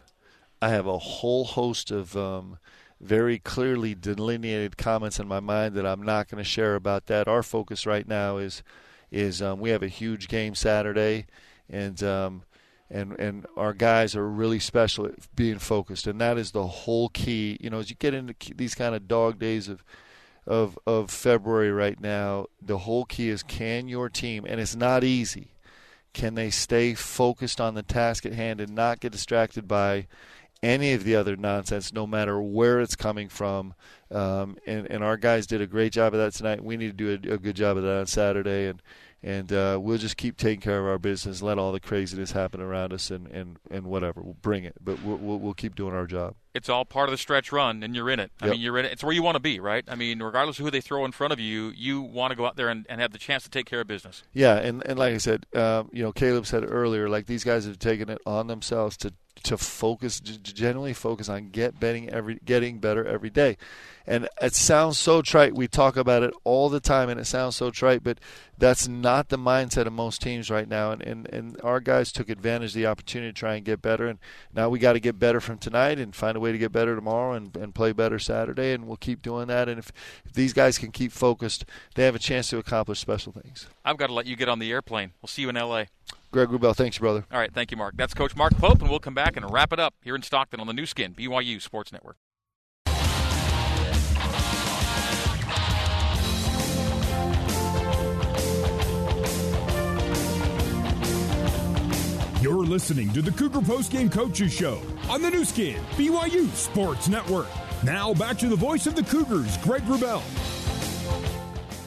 I 0.61 0.71
have 0.71 0.87
a 0.87 0.99
whole 0.99 1.45
host 1.45 1.91
of 1.91 2.17
um, 2.17 2.59
very 3.01 3.39
clearly 3.39 3.95
delineated 3.95 4.77
comments 4.77 5.21
in 5.21 5.29
my 5.29 5.41
mind 5.41 5.75
that 5.75 5.87
I'm 5.87 6.03
not 6.03 6.29
going 6.29 6.43
to 6.43 6.49
share 6.49 6.75
about 6.75 7.07
that. 7.07 7.29
Our 7.29 7.43
focus 7.43 7.87
right 7.87 8.09
now 8.09 8.39
is, 8.39 8.63
is 9.11 9.41
um, 9.43 9.61
we 9.61 9.71
have 9.71 9.83
a 9.83 9.89
huge 9.89 10.27
game 10.29 10.55
Saturday, 10.55 11.27
and 11.69 12.03
um, 12.03 12.43
and 12.95 13.19
and 13.19 13.47
our 13.57 13.75
guys 13.75 14.15
are 14.15 14.27
really 14.27 14.61
special 14.61 15.05
at 15.07 15.15
being 15.35 15.59
focused, 15.59 16.07
and 16.07 16.21
that 16.21 16.39
is 16.39 16.53
the 16.53 16.67
whole 16.67 17.09
key. 17.09 17.59
You 17.61 17.69
know, 17.69 17.81
as 17.81 17.91
you 17.91 17.97
get 17.97 18.15
into 18.15 18.35
these 18.55 18.75
kind 18.77 18.95
of 18.95 19.09
dog 19.09 19.39
days 19.41 19.69
of 19.69 19.85
of 20.47 20.79
of 20.87 21.11
February 21.11 21.73
right 21.73 22.01
now, 22.01 22.47
the 22.63 22.79
whole 22.79 23.05
key 23.05 23.29
is 23.29 23.43
can 23.43 23.89
your 23.89 24.09
team, 24.09 24.47
and 24.49 24.61
it's 24.61 24.77
not 24.77 25.03
easy. 25.03 25.49
Can 26.13 26.37
they 26.37 26.51
stay 26.51 26.95
focused 26.95 27.61
on 27.61 27.75
the 27.75 27.83
task 27.83 28.25
at 28.25 28.33
hand 28.33 28.61
and 28.61 28.73
not 28.73 29.01
get 29.01 29.11
distracted 29.11 29.67
by 29.67 30.07
any 30.63 30.93
of 30.93 31.03
the 31.03 31.17
other 31.17 31.35
nonsense, 31.37 31.93
no 31.93 32.07
matter 32.07 32.41
where 32.41 32.81
it's 32.81 32.95
coming 32.95 33.29
from? 33.29 33.75
Um, 34.13 34.57
and, 34.65 34.87
and 34.89 35.03
our 35.03 35.17
guys 35.17 35.49
did 35.49 35.61
a 35.61 35.67
great 35.67 35.93
job 35.93 36.15
of 36.15 36.21
that 36.21 36.33
tonight. 36.33 36.63
We 36.63 36.77
need 36.77 36.97
to 36.97 37.19
do 37.19 37.31
a, 37.31 37.35
a 37.35 37.39
good 37.39 37.57
job 37.57 37.77
of 37.77 37.83
that 37.83 37.99
on 37.99 38.07
Saturday, 38.07 38.69
and 38.69 38.81
and 39.25 39.51
uh, 39.55 39.79
we'll 39.81 39.97
just 39.97 40.19
keep 40.19 40.37
taking 40.37 40.61
care 40.61 40.79
of 40.79 40.87
our 40.87 40.99
business, 40.99 41.41
let 41.41 41.59
all 41.59 41.73
the 41.73 41.81
craziness 41.81 42.33
happen 42.33 42.61
around 42.61 42.93
us, 42.93 43.11
and, 43.11 43.27
and, 43.29 43.57
and 43.71 43.87
whatever. 43.87 44.21
We'll 44.21 44.35
bring 44.35 44.65
it, 44.65 44.75
but 44.79 45.03
we'll, 45.03 45.17
we'll, 45.17 45.39
we'll 45.39 45.55
keep 45.55 45.75
doing 45.75 45.95
our 45.95 46.07
job. 46.07 46.35
It's 46.53 46.69
all 46.69 46.85
part 46.85 47.09
of 47.09 47.13
the 47.13 47.19
stretch 47.19 47.51
run, 47.51 47.83
and 47.83 47.97
you're 47.97 48.11
in 48.11 48.21
it. 48.21 48.31
I 48.43 48.47
yep. 48.47 48.53
mean, 48.53 48.61
you're 48.61 48.79
in 48.79 48.85
it. 48.85 48.93
It's 48.93 49.03
where 49.03 49.15
you 49.15 49.23
want 49.23 49.37
to 49.37 49.41
be, 49.41 49.61
right? 49.61 49.83
I 49.89 49.95
mean, 49.95 50.23
regardless 50.23 50.59
of 50.59 50.67
who 50.67 50.71
they 50.71 50.83
throw 50.83 51.07
in 51.07 51.13
front 51.13 51.33
of 51.33 51.41
you, 51.41 51.73
you 51.75 52.03
want 52.03 52.33
to 52.33 52.37
go 52.37 52.45
out 52.45 52.57
there 52.57 52.69
and, 52.69 52.85
and 52.91 53.01
have 53.01 53.13
the 53.13 53.19
chance 53.19 53.45
to 53.45 53.51
take 53.51 53.65
care 53.65 53.81
of 53.81 53.87
business. 53.87 54.23
Yeah, 54.35 54.57
and, 54.57 54.87
and 54.87 54.99
like 54.99 55.15
I 55.15 55.19
said, 55.19 55.47
um, 55.55 55.89
you 55.91 56.03
know, 56.03 56.13
Caleb 56.13 56.47
said 56.47 56.71
earlier, 56.71 57.09
like 57.09 57.25
these 57.25 57.45
guys 57.45 57.65
have 57.65 57.79
taken 57.79 58.11
it 58.11 58.19
on 58.27 58.47
themselves 58.47 58.99
to 58.99 59.15
to 59.45 59.57
focus, 59.57 60.21
generally 60.21 60.93
focus 60.93 61.29
on 61.29 61.51
get 61.51 61.79
betting 61.79 62.09
every, 62.11 62.39
getting 62.45 62.79
better 62.79 63.05
every 63.05 63.31
day. 63.31 63.57
And 64.07 64.29
it 64.41 64.55
sounds 64.55 64.99
so 64.99 65.23
trite. 65.23 65.55
We 65.55 65.67
talk 65.67 65.97
about 65.97 66.23
it 66.23 66.35
all 66.45 66.69
the 66.69 66.81
time, 66.81 67.09
and 67.09 67.19
it 67.19 67.25
sounds 67.25 67.57
so 67.57 67.71
trite, 67.71 68.05
but 68.05 68.19
that's 68.59 68.87
not 68.87 69.31
the 69.31 69.39
mindset 69.39 69.87
of 69.87 69.95
most 69.95 70.21
teams 70.21 70.51
right 70.51 70.69
now. 70.69 70.91
And, 70.91 71.03
and, 71.03 71.27
and 71.29 71.61
our 71.63 71.81
guys 71.81 72.13
took 72.13 72.29
advantage 72.29 72.71
of 72.71 72.75
the 72.75 72.87
opportunity 72.87 73.33
to 73.33 73.39
try 73.39 73.55
and 73.55 73.65
get 73.65 73.81
better. 73.81 74.07
And 74.07 74.19
now 74.53 74.69
we 74.69 74.79
got 74.79 74.93
to 74.93 75.01
get 75.01 75.19
better 75.19 75.41
from 75.41 75.57
tonight 75.57 75.99
and 75.99 76.15
find 76.15 76.37
a 76.37 76.41
way 76.41 76.53
to 76.53 76.59
get 76.59 76.71
better 76.71 76.95
tomorrow 76.95 77.33
and, 77.33 77.57
and 77.57 77.75
play 77.75 77.93
better 77.93 78.19
Saturday. 78.19 78.73
And 78.73 78.87
we'll 78.87 78.99
keep 78.99 79.23
doing 79.23 79.47
that. 79.47 79.71
And 79.71 79.79
if, 79.79 79.91
if 80.27 80.35
these 80.35 80.53
guys 80.53 80.77
can 80.77 80.91
keep 80.91 81.11
focused, 81.11 81.65
they 81.95 82.05
have 82.05 82.15
a 82.15 82.19
chance 82.21 82.51
to 82.51 82.59
accomplish 82.59 83.01
special 83.01 83.33
things. 83.33 83.69
I've 83.87 83.97
got 83.97 84.09
to 84.09 84.15
let 84.15 84.27
you 84.27 84.37
get 84.37 84.51
on 84.51 84.59
the 84.59 84.71
airplane. 84.71 85.13
We'll 85.23 85.29
see 85.29 85.43
you 85.43 85.49
in 85.49 85.57
L.A. 85.57 85.89
Greg 86.35 86.49
Wrubell, 86.49 86.75
thanks, 86.75 86.99
brother. 86.99 87.25
All 87.31 87.39
right, 87.39 87.55
thank 87.55 87.71
you, 87.71 87.77
Mark. 87.77 87.95
That's 87.97 88.13
Coach 88.13 88.35
Mark 88.35 88.57
Pope, 88.57 88.81
and 88.81 88.91
we'll 88.91 88.99
come 88.99 89.15
back 89.15 89.37
and 89.37 89.49
wrap 89.53 89.73
it 89.73 89.79
up 89.79 89.95
here 90.03 90.17
in 90.17 90.23
Stockton 90.23 90.59
on 90.59 90.67
the 90.67 90.73
Nu 90.73 90.85
Skin, 90.85 91.15
BYU 91.15 91.63
Sports 91.63 91.93
Network. 91.93 92.17
You're 102.43 102.65
listening 102.65 103.13
to 103.13 103.23
the 103.23 103.31
Cougar 103.31 103.63
Post 103.63 103.93
Game 103.93 104.11
Coaches 104.11 104.53
Show 104.53 104.83
on 105.09 105.23
the 105.23 105.31
Nu 105.31 105.45
Skin, 105.45 105.81
BYU 105.93 106.51
Sports 106.51 107.09
Network. 107.09 107.47
Now 107.85 108.13
back 108.13 108.39
to 108.39 108.49
the 108.49 108.57
voice 108.57 108.89
of 108.89 108.97
the 108.97 109.05
Cougars, 109.05 109.57
Greg 109.59 109.83
Wrubell. 109.83 110.54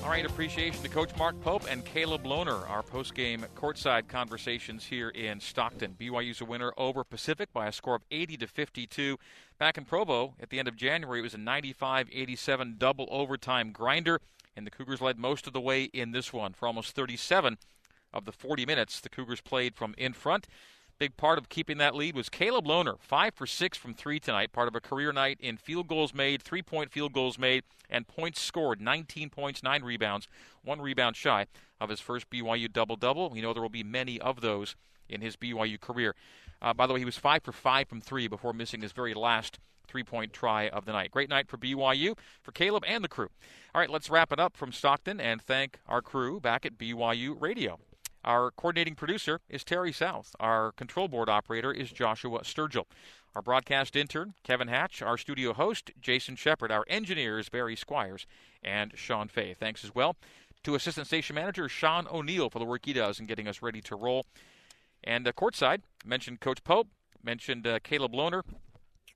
All 0.08 0.13
right, 0.13 0.26
appreciation 0.26 0.82
to 0.84 0.88
Coach 0.88 1.13
Mark 1.17 1.38
Pope 1.41 1.65
and 1.70 1.84
Caleb 1.84 2.24
Lohner, 2.24 2.67
our 2.70 2.82
post-game 2.82 3.46
courtside 3.58 4.08
conversations 4.08 4.86
here 4.86 5.10
in 5.10 5.41
Stockton. 5.41 5.98
BYU's 6.00 6.39
a 6.39 6.46
winner 6.46 6.72
over 6.78 7.04
Pacific 7.04 7.52
by 7.52 7.67
a 7.67 7.74
score 7.74 7.96
of 7.96 8.04
80 8.10 8.38
to 8.38 8.48
52. 8.48 9.17
Back 9.60 9.78
in 9.78 9.84
Provo 9.84 10.36
at 10.39 10.50
the 10.50 10.60
end 10.60 10.70
of 10.70 10.78
January, 10.78 11.20
it 11.20 11.24
was 11.24 11.34
a 11.34 11.38
95-87 11.38 12.80
double 12.80 13.10
overtime 13.12 13.74
grinder, 13.74 14.22
and 14.56 14.65
the 14.65 14.72
Cougars 14.72 15.02
led 15.02 15.20
most 15.20 15.46
of 15.46 15.52
the 15.52 15.60
way 15.60 15.84
in 15.84 16.13
this 16.13 16.32
one 16.32 16.54
for 16.54 16.67
almost 16.67 16.96
37 16.96 17.58
of 18.13 18.24
the 18.24 18.32
40 18.32 18.65
minutes. 18.65 19.02
The 19.02 19.10
Cougars 19.10 19.41
played 19.41 19.76
from 19.76 19.93
in 19.98 20.13
front. 20.13 20.48
Big 21.00 21.16
part 21.16 21.38
of 21.38 21.48
keeping 21.48 21.78
that 21.78 21.94
lead 21.94 22.16
was 22.16 22.28
Caleb 22.28 22.66
Lohner, 22.66 23.00
five 23.00 23.36
for 23.36 23.46
six 23.46 23.78
from 23.78 23.94
three 23.94 24.20
tonight, 24.20 24.52
part 24.52 24.68
of 24.68 24.74
a 24.74 24.82
career 24.82 25.12
night 25.12 25.38
in 25.40 25.56
field 25.56 25.88
goals 25.88 26.12
made, 26.12 26.42
three 26.42 26.64
point 26.64 26.92
field 26.92 27.14
goals 27.14 27.38
made, 27.38 27.64
and 27.88 28.08
points 28.08 28.42
scored 28.42 28.82
19 28.82 29.30
points, 29.30 29.62
nine 29.62 29.84
rebounds, 29.84 30.28
one 30.64 30.82
rebound 30.82 31.16
shy 31.16 31.46
of 31.80 31.90
his 31.90 32.00
first 32.00 32.28
BYU 32.32 32.72
double 32.72 32.96
double. 32.96 33.30
We 33.30 33.42
know 33.42 33.54
there 33.54 33.62
will 33.62 33.70
be 33.70 33.84
many 33.84 34.20
of 34.20 34.42
those 34.42 34.76
in 35.08 35.22
his 35.22 35.36
BYU 35.36 35.80
career. 35.80 36.16
Uh, 36.64 36.74
by 36.74 36.88
the 36.88 36.94
way, 36.94 37.00
he 37.00 37.06
was 37.06 37.18
five 37.18 37.44
for 37.44 37.52
five 37.52 37.88
from 37.88 38.02
three 38.02 38.28
before 38.28 38.52
missing 38.52 38.82
his 38.82 38.92
very 38.92 39.14
last 39.14 39.60
three 39.88 40.04
point 40.04 40.34
try 40.34 40.68
of 40.68 40.86
the 40.86 40.94
night. 40.94 41.12
Great 41.12 41.30
night 41.30 41.48
for 41.48 41.58
BYU, 41.58 42.18
for 42.42 42.52
Caleb, 42.52 42.84
and 42.88 43.04
the 43.04 43.08
crew. 43.08 43.30
All 43.76 43.82
right, 43.82 43.90
let's 43.92 44.10
wrap 44.10 44.32
it 44.32 44.40
up 44.40 44.58
from 44.58 44.72
Stockton 44.72 45.22
and 45.22 45.44
thank 45.44 45.78
our 45.86 46.02
crew 46.02 46.40
back 46.40 46.66
at 46.66 46.80
BYU 46.80 47.40
Radio. 47.40 47.78
Our 48.28 48.52
coordinating 48.52 48.96
producer 48.96 49.40
is 49.48 49.63
Terry 49.63 49.94
South. 49.94 50.36
Our 50.38 50.74
control 50.74 51.08
board 51.08 51.30
operator 51.30 51.72
is 51.72 51.94
Joshua 51.94 52.42
Sturgill. 52.42 52.84
Our 53.34 53.42
broadcast 53.42 53.96
intern, 53.96 54.34
Kevin 54.44 54.68
Hatch. 54.68 55.02
Our 55.02 55.18
studio 55.18 55.54
host, 55.54 55.92
Jason 56.02 56.36
Shepard. 56.36 56.70
Our 56.70 56.84
engineers, 56.90 57.48
Barry 57.48 57.78
Squires 57.78 58.28
and 58.62 58.92
Sean 58.96 59.30
Fay. 59.30 59.54
Thanks 59.54 59.86
as 59.86 59.96
well 59.96 60.18
to 60.63 60.76
Assistant 60.76 61.08
Station 61.08 61.36
Manager 61.36 61.70
Sean 61.70 62.06
O'Neill 62.12 62.50
for 62.50 62.60
the 62.60 62.66
work 62.66 62.82
he 62.84 62.92
does 62.92 63.22
in 63.22 63.28
getting 63.28 63.48
us 63.48 63.62
ready 63.62 63.80
to 63.80 63.96
roll. 63.96 64.26
And 65.06 65.26
uh, 65.26 65.32
courtside, 65.32 65.84
mentioned 66.04 66.42
Coach 66.42 66.66
Pope, 66.66 66.90
mentioned 67.24 67.66
uh, 67.66 67.80
Caleb 67.82 68.12
Lohner. 68.12 68.44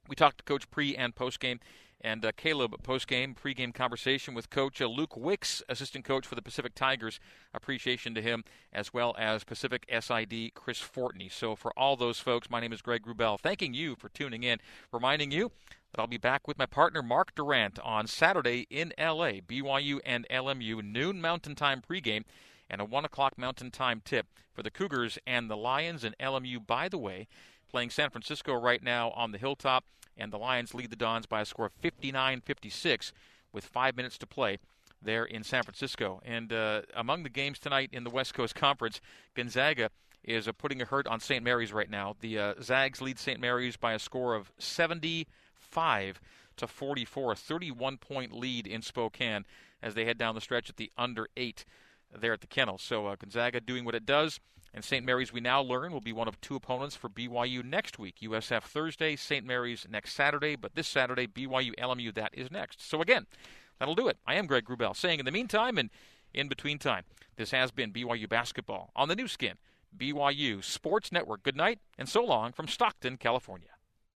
We 0.07 0.15
talked 0.15 0.37
to 0.37 0.43
Coach 0.45 0.71
pre 0.71 0.95
and 0.95 1.13
post 1.13 1.41
game. 1.41 1.59
And 2.03 2.25
uh, 2.25 2.31
Caleb, 2.35 2.81
post-game, 2.83 3.35
pre-game 3.35 3.71
conversation 3.71 4.33
with 4.33 4.49
Coach 4.49 4.81
uh, 4.81 4.87
Luke 4.87 5.15
Wicks, 5.15 5.61
assistant 5.69 6.03
coach 6.03 6.25
for 6.25 6.35
the 6.35 6.41
Pacific 6.41 6.73
Tigers. 6.73 7.19
Appreciation 7.53 8.15
to 8.15 8.21
him, 8.21 8.43
as 8.73 8.93
well 8.93 9.15
as 9.19 9.43
Pacific 9.43 9.85
SID 9.87 10.53
Chris 10.55 10.81
Fortney. 10.81 11.31
So 11.31 11.55
for 11.55 11.71
all 11.77 11.95
those 11.95 12.19
folks, 12.19 12.49
my 12.49 12.59
name 12.59 12.73
is 12.73 12.81
Greg 12.81 13.05
Wrubell. 13.05 13.39
Thanking 13.39 13.73
you 13.73 13.95
for 13.95 14.09
tuning 14.09 14.43
in, 14.43 14.59
reminding 14.91 15.31
you 15.31 15.51
that 15.91 16.01
I'll 16.01 16.07
be 16.07 16.17
back 16.17 16.47
with 16.47 16.57
my 16.57 16.65
partner 16.65 17.03
Mark 17.03 17.35
Durrant, 17.35 17.77
on 17.79 18.07
Saturday 18.07 18.65
in 18.69 18.93
LA, 18.97 19.41
BYU 19.45 19.99
and 20.05 20.25
LMU 20.29 20.83
noon 20.83 21.21
Mountain 21.21 21.55
Time 21.55 21.81
pregame, 21.87 22.23
and 22.69 22.81
a 22.81 22.85
one 22.85 23.05
o'clock 23.05 23.37
Mountain 23.37 23.71
Time 23.71 24.01
tip 24.03 24.27
for 24.53 24.63
the 24.63 24.71
Cougars 24.71 25.19
and 25.27 25.49
the 25.49 25.57
Lions 25.57 26.03
and 26.03 26.17
LMU. 26.17 26.65
By 26.65 26.87
the 26.87 26.97
way, 26.97 27.27
playing 27.71 27.89
San 27.89 28.09
Francisco 28.09 28.53
right 28.53 28.83
now 28.83 29.11
on 29.11 29.31
the 29.31 29.37
hilltop 29.37 29.85
and 30.17 30.31
the 30.31 30.37
Lions 30.37 30.73
lead 30.73 30.89
the 30.89 30.95
Dons 30.95 31.25
by 31.25 31.41
a 31.41 31.45
score 31.45 31.65
of 31.67 31.73
59 31.73 32.41
56 32.41 33.13
with 33.53 33.65
five 33.65 33.95
minutes 33.95 34.17
to 34.19 34.27
play 34.27 34.57
there 35.01 35.25
in 35.25 35.43
San 35.43 35.63
Francisco. 35.63 36.21
And 36.23 36.53
uh, 36.53 36.81
among 36.95 37.23
the 37.23 37.29
games 37.29 37.59
tonight 37.59 37.89
in 37.91 38.03
the 38.03 38.09
West 38.09 38.33
Coast 38.33 38.55
Conference, 38.55 39.01
Gonzaga 39.35 39.89
is 40.23 40.47
uh, 40.47 40.51
putting 40.51 40.81
a 40.81 40.85
hurt 40.85 41.07
on 41.07 41.19
St. 41.19 41.43
Mary's 41.43 41.73
right 41.73 41.89
now. 41.89 42.15
The 42.19 42.37
uh, 42.37 42.53
Zags 42.61 43.01
lead 43.01 43.17
St. 43.17 43.39
Mary's 43.39 43.77
by 43.77 43.93
a 43.93 43.99
score 43.99 44.35
of 44.35 44.51
75 44.59 46.21
to 46.57 46.67
44, 46.67 47.31
a 47.31 47.35
31 47.35 47.97
point 47.97 48.33
lead 48.33 48.67
in 48.67 48.81
Spokane 48.81 49.45
as 49.81 49.95
they 49.95 50.05
head 50.05 50.17
down 50.17 50.35
the 50.35 50.41
stretch 50.41 50.69
at 50.69 50.77
the 50.77 50.91
under 50.97 51.27
eight 51.35 51.65
there 52.15 52.33
at 52.33 52.41
the 52.41 52.47
kennel. 52.47 52.77
So 52.77 53.07
uh, 53.07 53.15
Gonzaga 53.15 53.59
doing 53.59 53.85
what 53.85 53.95
it 53.95 54.05
does. 54.05 54.39
And 54.73 54.83
St. 54.83 55.05
Mary's, 55.05 55.33
we 55.33 55.41
now 55.41 55.61
learn, 55.61 55.91
will 55.91 56.01
be 56.01 56.13
one 56.13 56.27
of 56.27 56.39
two 56.39 56.55
opponents 56.55 56.95
for 56.95 57.09
BYU 57.09 57.63
next 57.63 57.99
week. 57.99 58.17
USF 58.23 58.63
Thursday, 58.63 59.15
St. 59.15 59.45
Mary's 59.45 59.85
next 59.89 60.13
Saturday, 60.13 60.55
but 60.55 60.75
this 60.75 60.87
Saturday, 60.87 61.27
BYU 61.27 61.75
LMU, 61.77 62.13
that 62.13 62.31
is 62.33 62.49
next. 62.49 62.87
So 62.87 63.01
again, 63.01 63.27
that'll 63.79 63.95
do 63.95 64.07
it. 64.07 64.17
I 64.25 64.35
am 64.35 64.47
Greg 64.47 64.65
Wrubell 64.65 64.95
saying 64.95 65.19
in 65.19 65.25
the 65.25 65.31
meantime 65.31 65.77
and 65.77 65.89
in 66.33 66.47
between 66.47 66.79
time, 66.79 67.03
this 67.35 67.51
has 67.51 67.71
been 67.71 67.91
BYU 67.91 68.29
Basketball 68.29 68.91
on 68.95 69.09
the 69.09 69.15
Nu 69.15 69.27
Skin, 69.27 69.55
BYU 69.97 70.63
Sports 70.63 71.11
Network. 71.11 71.43
Good 71.43 71.57
night 71.57 71.79
and 71.97 72.07
so 72.07 72.23
long 72.23 72.53
from 72.53 72.67
Stockton, 72.67 73.17
California. 73.17 73.67